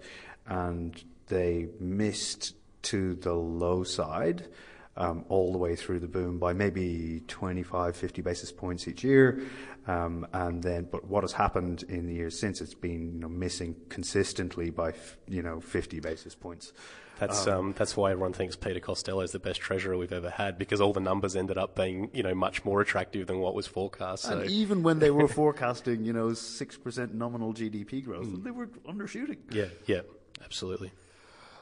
And 0.45 1.01
they 1.27 1.67
missed 1.79 2.55
to 2.83 3.15
the 3.15 3.33
low 3.33 3.83
side 3.83 4.47
um, 4.97 5.25
all 5.29 5.51
the 5.51 5.57
way 5.57 5.75
through 5.75 5.99
the 5.99 6.07
boom 6.07 6.39
by 6.39 6.53
maybe 6.53 7.23
25, 7.27 7.95
50 7.95 8.21
basis 8.21 8.51
points 8.51 8.87
each 8.87 9.03
year. 9.03 9.41
Um, 9.87 10.27
and 10.33 10.61
then, 10.61 10.87
but 10.91 11.05
what 11.05 11.23
has 11.23 11.31
happened 11.31 11.83
in 11.87 12.07
the 12.07 12.13
years 12.13 12.37
since, 12.37 12.59
it's 12.59 12.73
been 12.73 13.13
you 13.13 13.19
know, 13.19 13.29
missing 13.29 13.75
consistently 13.87 14.69
by 14.69 14.93
you 15.27 15.41
know 15.41 15.61
50 15.61 15.99
basis 16.01 16.35
points. 16.35 16.73
That's 17.19 17.47
um, 17.47 17.57
um, 17.57 17.73
that's 17.75 17.97
why 17.97 18.11
everyone 18.11 18.33
thinks 18.33 18.55
Peter 18.55 18.79
Costello 18.79 19.21
is 19.21 19.31
the 19.31 19.39
best 19.39 19.59
treasurer 19.59 19.97
we've 19.97 20.13
ever 20.13 20.29
had 20.29 20.59
because 20.59 20.81
all 20.81 20.93
the 20.93 20.99
numbers 20.99 21.35
ended 21.35 21.57
up 21.57 21.75
being 21.75 22.11
you 22.13 22.21
know 22.21 22.35
much 22.35 22.63
more 22.63 22.81
attractive 22.81 23.27
than 23.27 23.39
what 23.39 23.55
was 23.55 23.65
forecast. 23.65 24.23
So. 24.23 24.37
And 24.37 24.51
even 24.51 24.83
when 24.83 24.99
they 24.99 25.09
were 25.09 25.27
forecasting 25.39 26.03
you 26.03 26.13
know 26.13 26.33
six 26.33 26.77
percent 26.77 27.15
nominal 27.15 27.53
GDP 27.53 28.03
growth, 28.03 28.27
mm. 28.27 28.43
they 28.43 28.51
were 28.51 28.67
undershooting. 28.87 29.37
Yeah, 29.51 29.65
yeah, 29.87 30.01
absolutely. 30.43 30.91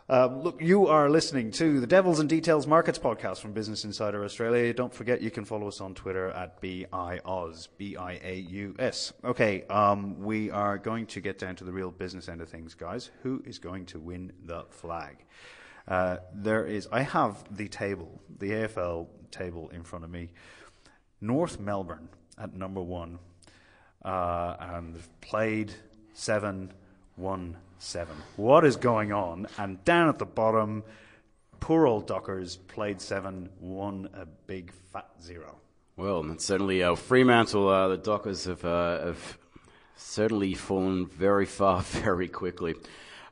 Um, 0.08 0.44
look, 0.44 0.62
you 0.62 0.86
are 0.86 1.10
listening 1.10 1.50
to 1.54 1.80
the 1.80 1.88
Devils 1.88 2.20
and 2.20 2.30
Details 2.30 2.68
Markets 2.68 3.00
podcast 3.00 3.39
from 3.39 3.54
Business 3.54 3.86
Insider 3.86 4.24
Australia. 4.24 4.72
Don't 4.72 4.94
forget 4.94 5.20
you 5.20 5.32
can 5.32 5.46
follow 5.46 5.68
us 5.68 5.82
on 5.82 5.96
Twitter 5.96 6.30
at 6.30 6.62
BIAUS, 6.62 7.70
B-I-A-U-S. 7.76 9.13
Okay, 9.24 9.63
um, 9.63 10.20
we 10.22 10.52
are 10.52 10.78
going 10.78 11.08
to 11.08 11.20
get 11.22 11.39
down 11.39 11.56
to 11.56 11.63
the 11.63 11.72
real 11.72 11.89
business 11.89 12.30
end 12.30 12.39
of 12.39 12.50
things, 12.50 12.76
guys. 12.76 13.10
Who 13.24 13.41
is 13.48 13.58
going 13.58 13.88
to 13.88 14.00
win 14.00 14.32
the 14.44 14.65
flag? 14.70 15.26
Uh, 15.88 16.18
there 16.36 16.68
is, 16.68 16.88
I 16.91 17.02
have 17.02 17.44
the 17.50 17.68
table, 17.68 18.22
the 18.38 18.52
AFL 18.52 19.08
table 19.32 19.70
in 19.70 19.82
front 19.82 20.06
of 20.06 20.12
me. 20.12 20.30
North 21.20 21.60
Melbourne 21.60 22.10
at 22.38 22.54
number 22.54 22.82
one, 22.82 23.18
uh, 24.04 24.56
and 24.60 25.00
played 25.22 25.74
seven, 26.13 26.74
won 27.17 27.58
seven. 27.80 28.15
What 28.36 28.65
is 28.65 28.75
going 28.75 29.12
on? 29.12 29.47
And 29.58 29.84
down 29.84 30.10
at 30.10 30.19
the 30.19 30.25
bottom, 30.25 30.84
poor 31.60 31.88
old 31.88 32.08
Dockers 32.08 32.58
played 32.58 33.01
seven, 33.01 33.49
won 33.60 34.10
a 34.13 34.25
big 34.25 34.71
fat 34.91 35.10
zero. 35.21 35.58
Well, 35.97 36.36
certainly 36.39 36.84
uh, 36.84 36.95
Fremantle, 36.95 37.69
uh, 37.69 37.88
the 37.89 37.97
Dockers 37.97 38.45
have, 38.45 38.65
uh, 38.65 39.06
have 39.06 39.38
certainly 39.95 40.54
fallen 40.54 41.08
very 41.08 41.45
far 41.45 41.82
very 41.84 42.28
quickly. 42.28 42.75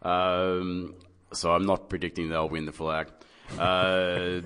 Um, 0.01 0.95
so 1.33 1.51
I'm 1.51 1.65
not 1.65 1.89
predicting 1.89 2.29
they'll 2.29 2.49
win 2.49 2.65
the 2.65 2.71
flag. 2.71 3.07
Uh, 3.57 4.41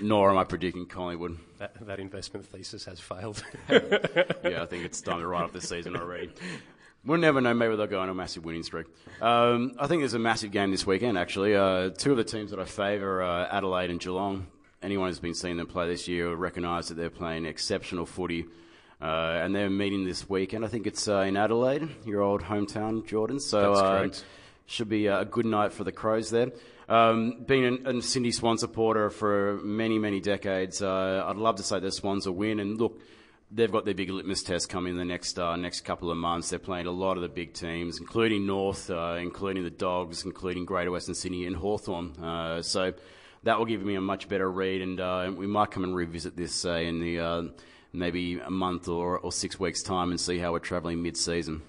nor 0.00 0.30
am 0.30 0.38
I 0.38 0.44
predicting 0.44 0.86
Collingwood. 0.86 1.38
That, 1.58 1.86
that 1.86 2.00
investment 2.00 2.46
thesis 2.46 2.84
has 2.86 3.00
failed. 3.00 3.44
yeah, 3.68 4.62
I 4.62 4.66
think 4.66 4.84
it's 4.84 5.00
time 5.00 5.20
to 5.20 5.26
write 5.26 5.44
off 5.44 5.52
this 5.52 5.68
season 5.68 5.96
already. 5.96 6.30
We'll 7.06 7.18
never 7.18 7.40
know. 7.40 7.52
Maybe 7.52 7.76
they'll 7.76 7.86
go 7.86 8.00
on 8.00 8.08
a 8.08 8.14
massive 8.14 8.44
winning 8.44 8.62
streak. 8.62 8.86
Um, 9.20 9.74
I 9.78 9.86
think 9.86 10.00
there's 10.00 10.14
a 10.14 10.18
massive 10.18 10.52
game 10.52 10.70
this 10.70 10.86
weekend, 10.86 11.18
actually. 11.18 11.54
Uh, 11.54 11.90
two 11.90 12.12
of 12.12 12.16
the 12.16 12.24
teams 12.24 12.50
that 12.50 12.58
I 12.58 12.64
favour 12.64 13.22
are 13.22 13.46
Adelaide 13.50 13.90
and 13.90 14.00
Geelong. 14.00 14.46
Anyone 14.82 15.08
who's 15.08 15.18
been 15.18 15.34
seeing 15.34 15.56
them 15.56 15.66
play 15.66 15.86
this 15.86 16.08
year 16.08 16.28
will 16.28 16.36
recognise 16.36 16.88
that 16.88 16.94
they're 16.94 17.10
playing 17.10 17.44
exceptional 17.44 18.06
footy. 18.06 18.46
Uh, 19.02 19.40
and 19.42 19.54
they're 19.54 19.68
meeting 19.68 20.04
this 20.04 20.28
weekend. 20.30 20.64
I 20.64 20.68
think 20.68 20.86
it's 20.86 21.06
uh, 21.08 21.18
in 21.20 21.36
Adelaide, 21.36 21.88
your 22.06 22.22
old 22.22 22.42
hometown, 22.42 23.06
Jordan. 23.06 23.38
So 23.38 23.74
uh, 23.74 24.08
should 24.66 24.88
be 24.88 25.08
a 25.08 25.26
good 25.26 25.46
night 25.46 25.72
for 25.72 25.84
the 25.84 25.92
Crows 25.92 26.30
there. 26.30 26.52
Um, 26.88 27.44
being 27.46 27.86
a, 27.86 28.02
Sydney 28.02 28.30
Swan 28.30 28.56
supporter 28.56 29.10
for 29.10 29.58
many, 29.62 29.98
many 29.98 30.20
decades, 30.20 30.80
uh, 30.80 31.24
I'd 31.26 31.36
love 31.36 31.56
to 31.56 31.62
say 31.62 31.80
the 31.80 31.92
Swans 31.92 32.26
will 32.26 32.34
win. 32.34 32.60
And 32.60 32.78
look, 32.78 32.98
they've 33.50 33.70
got 33.70 33.84
their 33.84 33.94
big 33.94 34.10
litmus 34.10 34.42
test 34.42 34.68
coming 34.68 34.92
in 34.92 34.98
the 34.98 35.04
next 35.04 35.38
uh, 35.38 35.56
next 35.56 35.82
couple 35.82 36.10
of 36.10 36.16
months. 36.16 36.50
They're 36.50 36.58
playing 36.58 36.86
a 36.86 36.90
lot 36.90 37.16
of 37.16 37.22
the 37.22 37.28
big 37.28 37.54
teams, 37.54 37.98
including 37.98 38.46
North, 38.46 38.90
uh, 38.90 39.16
including 39.20 39.64
the 39.64 39.70
Dogs, 39.70 40.24
including 40.24 40.64
Greater 40.64 40.90
Western 40.90 41.14
Sydney 41.14 41.46
and 41.46 41.56
Hawthorn. 41.56 42.12
Uh, 42.22 42.62
so 42.62 42.92
that 43.44 43.58
will 43.58 43.66
give 43.66 43.82
me 43.82 43.94
a 43.94 44.00
much 44.00 44.28
better 44.28 44.50
read, 44.50 44.82
and 44.82 45.00
uh, 45.00 45.30
we 45.34 45.46
might 45.46 45.70
come 45.70 45.84
and 45.84 45.94
revisit 45.94 46.36
this 46.36 46.54
say 46.54 46.86
in 46.86 47.00
the 47.00 47.18
uh, 47.18 47.42
maybe 47.92 48.38
a 48.38 48.50
month 48.50 48.88
or, 48.88 49.18
or 49.18 49.30
six 49.30 49.60
weeks' 49.60 49.82
time 49.82 50.10
and 50.10 50.20
see 50.20 50.38
how 50.38 50.52
we're 50.52 50.58
travelling 50.58 51.02
mid-season. 51.02 51.62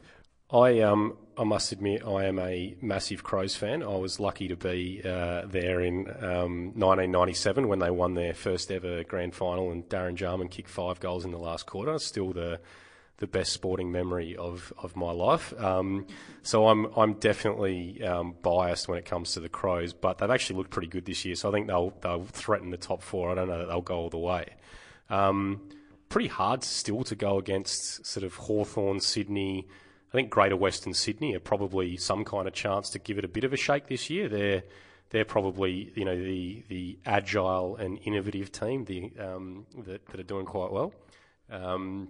I 0.51 0.79
um 0.81 1.17
I 1.37 1.43
must 1.43 1.71
admit 1.71 2.05
I 2.05 2.25
am 2.25 2.39
a 2.39 2.75
massive 2.81 3.23
Crows 3.23 3.55
fan. 3.55 3.83
I 3.83 3.95
was 3.97 4.19
lucky 4.19 4.47
to 4.47 4.55
be 4.55 5.01
uh, 5.03 5.45
there 5.45 5.81
in 5.81 6.07
um, 6.21 6.71
1997 6.75 7.67
when 7.67 7.79
they 7.79 7.91
won 7.91 8.13
their 8.13 8.33
first 8.33 8.71
ever 8.71 9.03
grand 9.03 9.35
final, 9.35 9.71
and 9.71 9.83
Darren 9.89 10.15
Jarman 10.15 10.47
kicked 10.47 10.69
five 10.69 11.01
goals 11.01 11.25
in 11.25 11.31
the 11.31 11.37
last 11.37 11.65
quarter. 11.65 11.99
Still 11.99 12.31
the 12.31 12.59
the 13.17 13.27
best 13.27 13.53
sporting 13.53 13.93
memory 13.93 14.35
of, 14.35 14.73
of 14.77 14.97
my 14.97 15.11
life. 15.11 15.53
Um, 15.59 16.05
so 16.41 16.67
I'm 16.67 16.85
I'm 16.97 17.13
definitely 17.13 18.03
um, 18.03 18.35
biased 18.41 18.87
when 18.87 18.97
it 18.97 19.05
comes 19.05 19.33
to 19.33 19.39
the 19.39 19.49
Crows, 19.49 19.93
but 19.93 20.17
they've 20.17 20.29
actually 20.29 20.57
looked 20.57 20.71
pretty 20.71 20.87
good 20.87 21.05
this 21.05 21.25
year. 21.25 21.35
So 21.35 21.49
I 21.49 21.51
think 21.51 21.67
they'll 21.67 21.93
they'll 22.01 22.25
threaten 22.25 22.69
the 22.69 22.77
top 22.77 23.01
four. 23.01 23.31
I 23.31 23.35
don't 23.35 23.47
know 23.47 23.59
that 23.59 23.67
they'll 23.67 23.81
go 23.81 23.97
all 23.97 24.09
the 24.09 24.17
way. 24.17 24.55
Um, 25.09 25.69
pretty 26.09 26.27
hard 26.27 26.63
still 26.63 27.03
to 27.05 27.15
go 27.15 27.37
against 27.37 28.05
sort 28.05 28.23
of 28.23 28.35
Hawthorn, 28.35 28.99
Sydney. 28.99 29.67
I 30.15 30.17
think 30.17 30.29
Greater 30.29 30.55
Western 30.55 30.93
Sydney 30.93 31.35
are 31.35 31.41
probably 31.41 31.97
some 31.97 32.23
kind 32.23 32.47
of 32.47 32.53
chance 32.53 32.89
to 32.91 32.99
give 32.99 33.17
it 33.17 33.25
a 33.25 33.27
bit 33.27 33.43
of 33.43 33.51
a 33.51 33.57
shake 33.57 33.87
this 33.87 34.09
year. 34.09 34.29
They're 34.29 34.63
they're 35.09 35.25
probably 35.25 35.91
you 35.93 36.05
know 36.05 36.15
the 36.15 36.63
the 36.69 36.97
agile 37.05 37.75
and 37.75 37.99
innovative 38.05 38.49
team 38.49 38.85
the, 38.85 39.11
um, 39.19 39.65
that 39.85 40.05
that 40.05 40.19
are 40.21 40.23
doing 40.23 40.45
quite 40.45 40.71
well. 40.71 40.93
Um, 41.51 42.07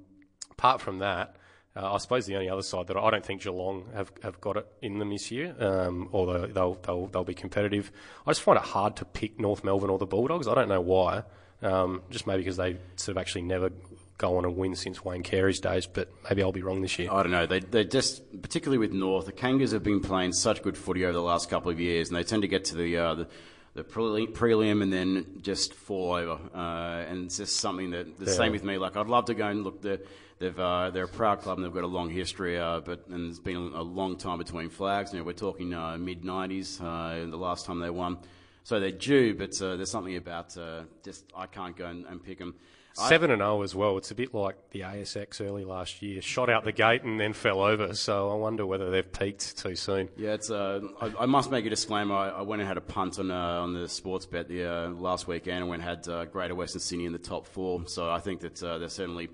apart 0.51 0.81
from 0.81 0.99
that, 0.99 1.37
uh, 1.75 1.95
I 1.95 1.97
suppose 1.97 2.27
the 2.27 2.35
only 2.35 2.47
other 2.47 2.61
side 2.61 2.85
that 2.87 2.95
I 2.95 3.09
don't 3.09 3.25
think 3.25 3.41
Geelong 3.41 3.89
have, 3.95 4.11
have 4.21 4.39
got 4.39 4.57
it 4.57 4.67
in 4.83 4.99
them 4.99 5.09
this 5.09 5.31
year, 5.31 5.55
um, 5.59 6.07
although 6.13 6.45
they'll, 6.45 6.75
they'll 6.75 7.07
they'll 7.07 7.23
be 7.23 7.33
competitive. 7.33 7.91
I 8.27 8.29
just 8.29 8.43
find 8.43 8.57
it 8.59 8.65
hard 8.65 8.97
to 8.97 9.05
pick 9.05 9.39
North 9.39 9.63
Melbourne 9.63 9.89
or 9.89 9.97
the 9.97 10.05
Bulldogs. 10.05 10.47
I 10.47 10.53
don't 10.53 10.69
know 10.69 10.79
why. 10.79 11.23
Um, 11.63 12.03
just 12.11 12.27
maybe 12.27 12.43
because 12.43 12.57
they 12.57 12.77
sort 12.97 13.17
of 13.17 13.21
actually 13.21 13.41
never 13.41 13.71
go 14.17 14.37
on 14.37 14.45
and 14.45 14.55
win 14.55 14.75
since 14.75 15.03
Wayne 15.03 15.23
Carey's 15.23 15.59
days, 15.59 15.87
but 15.87 16.09
maybe 16.29 16.41
I'll 16.41 16.51
be 16.51 16.61
wrong 16.61 16.81
this 16.81 16.97
year. 16.97 17.09
I 17.11 17.21
don't 17.23 17.31
know. 17.31 17.45
They 17.45 17.59
they 17.59 17.83
just 17.83 18.21
particularly 18.41 18.77
with 18.77 18.93
North, 18.93 19.25
the 19.25 19.33
Kangas 19.33 19.71
have 19.73 19.83
been 19.83 19.99
playing 20.01 20.33
such 20.33 20.61
good 20.61 20.77
footy 20.77 21.03
over 21.03 21.13
the 21.13 21.21
last 21.21 21.49
couple 21.49 21.71
of 21.71 21.79
years, 21.79 22.09
and 22.09 22.17
they 22.17 22.23
tend 22.23 22.41
to 22.43 22.47
get 22.47 22.65
to 22.65 22.75
the 22.75 22.97
uh, 22.97 23.15
the, 23.15 23.27
the 23.73 23.83
prelim, 23.83 24.81
and 24.81 24.91
then 24.93 25.39
just 25.41 25.73
fall 25.73 26.13
over. 26.13 26.39
Uh, 26.53 27.03
and 27.09 27.25
it's 27.25 27.37
just 27.37 27.57
something 27.57 27.91
that 27.91 28.17
the 28.17 28.25
Yeah. 28.25 28.31
same 28.31 28.51
with 28.51 28.63
me. 28.63 28.77
Like 28.77 28.95
I'd 28.97 29.07
love 29.07 29.25
to 29.25 29.33
go 29.33 29.47
and 29.47 29.63
look. 29.63 29.81
The, 29.81 30.01
they've 30.39 30.57
uh, 30.59 30.91
they're 30.91 31.05
a 31.05 31.07
proud 31.09 31.41
club 31.41 31.57
and 31.57 31.65
they've 31.65 31.73
got 31.73 31.83
a 31.83 31.87
long 31.87 32.09
history, 32.09 32.57
uh, 32.57 32.79
but 32.79 33.07
and 33.09 33.29
it's 33.29 33.39
been 33.39 33.57
a, 33.57 33.81
a 33.81 33.83
long 33.83 34.17
time 34.17 34.37
between 34.37 34.69
flags. 34.69 35.11
You 35.13 35.19
know, 35.19 35.25
we're 35.25 35.33
talking 35.33 35.73
uh, 35.73 35.97
mid 35.97 36.23
'90s. 36.23 36.79
Uh, 36.81 37.29
the 37.29 37.37
last 37.37 37.65
time 37.65 37.79
they 37.79 37.89
won. 37.89 38.17
So 38.65 38.79
they're 38.79 38.89
due, 38.89 39.35
but 39.35 39.61
uh, 39.61 39.75
there's 39.75 39.91
something 39.91 40.15
about 40.15 40.57
uh, 40.57 40.85
just 41.03 41.23
I 41.37 41.45
can't 41.45 41.77
go 41.77 41.85
and, 41.85 42.03
and 42.07 42.21
pick 42.21 42.39
them. 42.39 42.55
Seven 42.93 43.29
and 43.29 43.39
zero 43.39 43.61
as 43.61 43.75
well. 43.75 43.97
It's 43.97 44.09
a 44.09 44.15
bit 44.15 44.33
like 44.33 44.55
the 44.71 44.79
ASX 44.79 45.39
early 45.45 45.65
last 45.65 46.01
year. 46.01 46.19
Shot 46.19 46.49
out 46.49 46.63
the 46.63 46.71
gate 46.71 47.03
and 47.03 47.19
then 47.19 47.33
fell 47.33 47.61
over. 47.61 47.93
So 47.93 48.31
I 48.31 48.33
wonder 48.35 48.65
whether 48.65 48.89
they've 48.89 49.11
peaked 49.11 49.57
too 49.59 49.75
soon. 49.75 50.09
Yeah, 50.17 50.33
it's. 50.33 50.49
Uh, 50.49 50.79
I, 50.99 51.13
I 51.19 51.25
must 51.27 51.51
make 51.51 51.67
a 51.67 51.69
disclaimer. 51.69 52.15
I, 52.15 52.29
I 52.29 52.41
went 52.41 52.61
and 52.61 52.67
had 52.67 52.77
a 52.77 52.81
punt 52.81 53.19
on 53.19 53.29
uh, 53.29 53.35
on 53.35 53.73
the 53.73 53.87
sports 53.87 54.25
bet 54.25 54.47
the 54.47 54.65
uh, 54.65 54.89
last 54.89 55.27
weekend, 55.27 55.57
and 55.57 55.69
went 55.69 55.83
and 55.83 55.89
had 55.89 56.07
uh, 56.11 56.25
Greater 56.25 56.55
Western 56.55 56.81
Sydney 56.81 57.05
in 57.05 57.13
the 57.13 57.19
top 57.19 57.45
four. 57.45 57.85
So 57.85 58.09
I 58.09 58.19
think 58.19 58.39
that 58.39 58.63
uh, 58.63 58.79
they're 58.79 58.89
certainly 58.89 59.29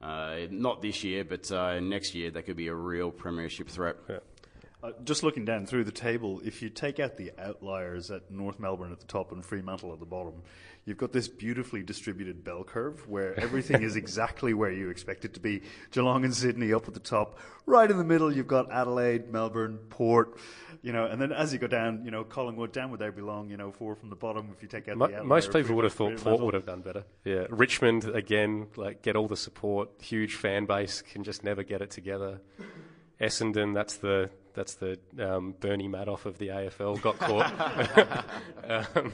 uh, 0.00 0.46
not 0.50 0.80
this 0.80 1.02
year, 1.02 1.24
but 1.24 1.50
uh, 1.50 1.80
next 1.80 2.14
year 2.14 2.30
they 2.30 2.42
could 2.42 2.56
be 2.56 2.68
a 2.68 2.74
real 2.74 3.10
premiership 3.10 3.68
threat. 3.68 3.96
Uh, 4.82 4.92
just 5.04 5.22
looking 5.22 5.44
down 5.44 5.64
through 5.66 5.84
the 5.84 5.90
table, 5.92 6.40
if 6.44 6.60
you 6.60 6.68
take 6.68 7.00
out 7.00 7.16
the 7.16 7.32
outliers 7.38 8.10
at 8.10 8.30
North 8.30 8.60
Melbourne 8.60 8.92
at 8.92 9.00
the 9.00 9.06
top 9.06 9.32
and 9.32 9.44
Fremantle 9.44 9.92
at 9.92 10.00
the 10.00 10.06
bottom, 10.06 10.42
you've 10.84 10.98
got 10.98 11.12
this 11.12 11.28
beautifully 11.28 11.82
distributed 11.82 12.44
bell 12.44 12.62
curve 12.62 13.08
where 13.08 13.38
everything 13.40 13.82
is 13.82 13.96
exactly 14.02 14.52
where 14.52 14.70
you 14.70 14.90
expect 14.90 15.24
it 15.24 15.32
to 15.34 15.40
be. 15.40 15.62
Geelong 15.92 16.24
and 16.24 16.34
Sydney 16.34 16.74
up 16.74 16.86
at 16.88 16.94
the 16.94 17.00
top. 17.00 17.38
Right 17.64 17.90
in 17.90 17.96
the 17.96 18.04
middle, 18.04 18.30
you've 18.30 18.46
got 18.46 18.70
Adelaide, 18.70 19.32
Melbourne, 19.32 19.78
Port, 19.88 20.36
you 20.82 20.92
know, 20.92 21.06
and 21.06 21.20
then 21.20 21.32
as 21.32 21.54
you 21.54 21.58
go 21.58 21.66
down, 21.66 22.04
you 22.04 22.10
know, 22.10 22.22
Collingwood, 22.22 22.70
down 22.72 22.90
where 22.90 22.98
they 22.98 23.08
belong, 23.08 23.48
you 23.50 23.56
know, 23.56 23.72
four 23.72 23.96
from 23.96 24.10
the 24.10 24.14
bottom 24.14 24.50
if 24.54 24.62
you 24.62 24.68
take 24.68 24.88
out 24.88 24.98
Mo- 24.98 25.06
the 25.06 25.14
outlier. 25.14 25.26
most 25.26 25.52
people 25.52 25.74
would 25.74 25.84
have 25.84 25.94
thought 25.94 26.16
Port 26.18 26.40
would 26.42 26.54
have 26.54 26.66
done 26.66 26.82
better. 26.82 27.02
Yeah, 27.24 27.46
Richmond 27.48 28.04
again, 28.04 28.66
like 28.76 29.00
get 29.00 29.16
all 29.16 29.26
the 29.26 29.36
support, 29.38 29.88
huge 30.00 30.34
fan 30.34 30.66
base, 30.66 31.00
can 31.02 31.24
just 31.24 31.42
never 31.42 31.62
get 31.64 31.80
it 31.80 31.90
together. 31.90 32.40
Essendon, 33.20 33.72
that's 33.74 33.96
the 33.96 34.28
that's 34.56 34.74
the 34.74 34.98
um, 35.20 35.54
Bernie 35.60 35.88
Madoff 35.88 36.24
of 36.24 36.38
the 36.38 36.48
AFL, 36.48 37.00
got 37.00 37.18
caught. 37.18 38.24
um, 38.96 39.12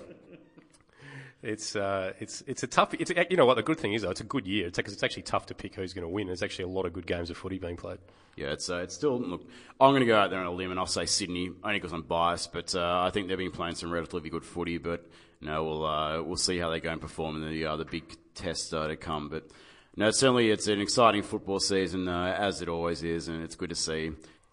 it's 1.42 1.74
uh, 1.74 2.12
it's 2.20 2.42
it's 2.46 2.62
a 2.62 2.68
tough. 2.68 2.94
It's 2.94 3.11
you 3.28 3.37
know 3.37 3.44
what 3.44 3.57
the 3.57 3.64
good 3.64 3.78
thing 3.78 3.92
is 3.94 4.02
though. 4.02 4.11
It's 4.11 4.20
a 4.20 4.24
good 4.24 4.46
year. 4.46 4.68
It's, 4.68 4.78
it's 4.78 5.02
actually 5.02 5.24
tough 5.24 5.46
to 5.46 5.55
pick 5.55 5.74
who's 5.74 5.92
going 5.92 6.05
to 6.05 6.09
win. 6.09 6.28
There's 6.28 6.42
actually 6.42 6.66
a 6.66 6.68
lot 6.68 6.87
of 6.87 6.92
good 6.92 7.07
games 7.07 7.31
of 7.31 7.37
footy 7.37 7.59
being 7.59 7.76
played. 7.76 7.98
Yeah, 8.37 8.52
it's 8.52 8.70
uh, 8.70 8.76
it's 8.76 8.94
still. 8.94 9.20
Look, 9.20 9.42
I'm 9.81 9.90
going 9.90 10.00
to 10.00 10.07
go 10.07 10.16
out 10.16 10.31
there 10.31 10.38
on 10.38 10.46
a 10.46 10.52
limb 10.52 10.70
and 10.70 10.78
I'll 10.78 10.87
say 10.87 11.05
Sydney 11.05 11.50
only 11.64 11.81
because 11.81 11.92
I'm 11.92 12.02
biased, 12.02 12.52
but 12.52 12.74
uh, 12.76 13.02
I 13.05 13.11
think 13.11 13.28
they've 13.28 13.37
been 13.37 13.50
playing 13.50 13.74
some 13.74 13.90
relatively 13.90 14.31
good 14.31 14.44
footy. 14.44 14.78
But 14.78 15.05
no, 15.40 15.64
we'll 15.64 15.85
uh, 15.85 16.22
we'll 16.22 16.37
see 16.37 16.59
how 16.59 16.70
they 16.70 16.78
go 16.78 16.90
and 16.90 17.00
perform 17.00 17.42
in 17.42 17.50
the 17.50 17.66
uh, 17.66 17.76
the 17.76 17.87
big 17.87 18.05
tests 18.35 18.72
uh, 18.72 18.87
to 18.87 18.96
come. 18.96 19.28
But 19.28 19.50
no, 19.96 20.12
certainly 20.12 20.48
it's 20.48 20.68
an 20.68 20.81
exciting 20.81 21.24
football 21.24 21.59
season 21.59 22.07
uh, 22.07 22.37
as 22.38 22.62
it 22.62 22.68
always 22.68 23.02
is, 23.02 23.26
and 23.26 23.42
it's 23.42 23.57
good 23.57 23.70
to 23.70 23.76
see 23.76 24.12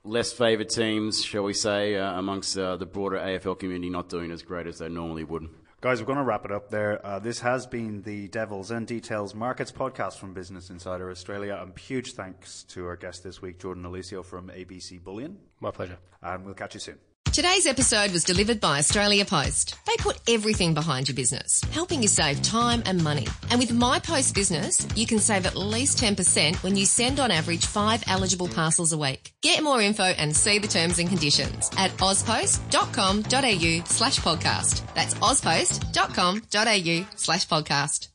less 0.10 0.34
favoured 0.34 0.69
teams, 0.69 1.24
shall 1.24 1.43
we 1.43 1.54
say, 1.54 1.95
uh, 1.95 2.17
amongst 2.19 2.58
uh, 2.58 2.76
the 2.78 2.86
broader 2.86 3.17
AFL 3.17 3.60
community 3.60 3.89
not 3.89 4.10
doing 4.10 4.32
as 4.32 4.41
great 4.41 4.67
as 4.67 4.80
they 4.80 4.89
normally 4.89 5.24
would. 5.24 5.50
Guys, 5.82 6.02
we're 6.02 6.08
going 6.08 6.17
to 6.17 6.26
wrap 6.26 6.43
it 6.43 6.52
up 6.52 6.69
there. 6.69 7.06
Uh, 7.06 7.19
this 7.19 7.39
has 7.39 7.65
been 7.65 8.02
the 8.02 8.28
Devils 8.28 8.69
and 8.69 8.86
Details 8.86 9.34
Markets 9.34 9.72
podcast 9.72 10.17
from 10.17 10.34
Business 10.34 10.69
Insider 10.69 11.10
Australia. 11.10 11.58
And 11.62 11.78
huge 11.80 12.13
thanks 12.13 12.63
to 12.63 12.86
our 12.86 12.98
guest 12.98 13.24
this 13.24 13.41
week, 13.41 13.60
Jordan 13.60 13.84
Eliseo 13.84 14.26
from 14.26 14.50
ABC 14.50 15.02
Bullion. 15.02 15.38
My 15.62 15.72
pleasure. 15.72 15.98
And 16.22 16.43
we'll 16.43 16.56
catch 16.56 16.74
you 16.74 16.82
soon. 16.82 16.98
Today's 17.32 17.68
episode 17.68 18.12
was 18.12 18.24
delivered 18.24 18.60
by 18.60 18.80
Australia 18.80 19.24
Post. 19.24 19.76
They 19.86 19.96
put 19.98 20.20
everything 20.28 20.74
behind 20.74 21.08
your 21.08 21.15
business, 21.15 21.62
helping 21.72 22.02
you 22.02 22.08
save 22.08 22.42
time 22.42 22.82
and 22.86 23.04
money. 23.04 23.28
And 23.52 23.60
with 23.60 23.72
My 23.72 24.00
Post 24.00 24.34
Business, 24.34 24.86
you 24.96 25.06
can 25.06 25.20
save 25.20 25.46
at 25.46 25.56
least 25.56 26.00
10% 26.00 26.62
when 26.63 26.76
you 26.76 26.86
send 26.86 27.20
on 27.20 27.30
average 27.30 27.65
five 27.65 28.04
eligible 28.08 28.48
parcels 28.48 28.94
a 28.94 28.98
week. 28.98 29.32
Get 29.44 29.63
more 29.63 29.80
info 29.80 30.04
and 30.04 30.36
see 30.36 30.58
the 30.58 30.68
terms 30.68 30.98
and 30.98 31.08
conditions 31.08 31.70
at 31.78 31.92
auspost.com.au 31.98 33.84
slash 33.86 34.20
podcast. 34.20 34.94
That's 34.96 35.13
auspost.com.au 35.13 37.08
slash 37.15 37.48
podcast. 37.48 38.10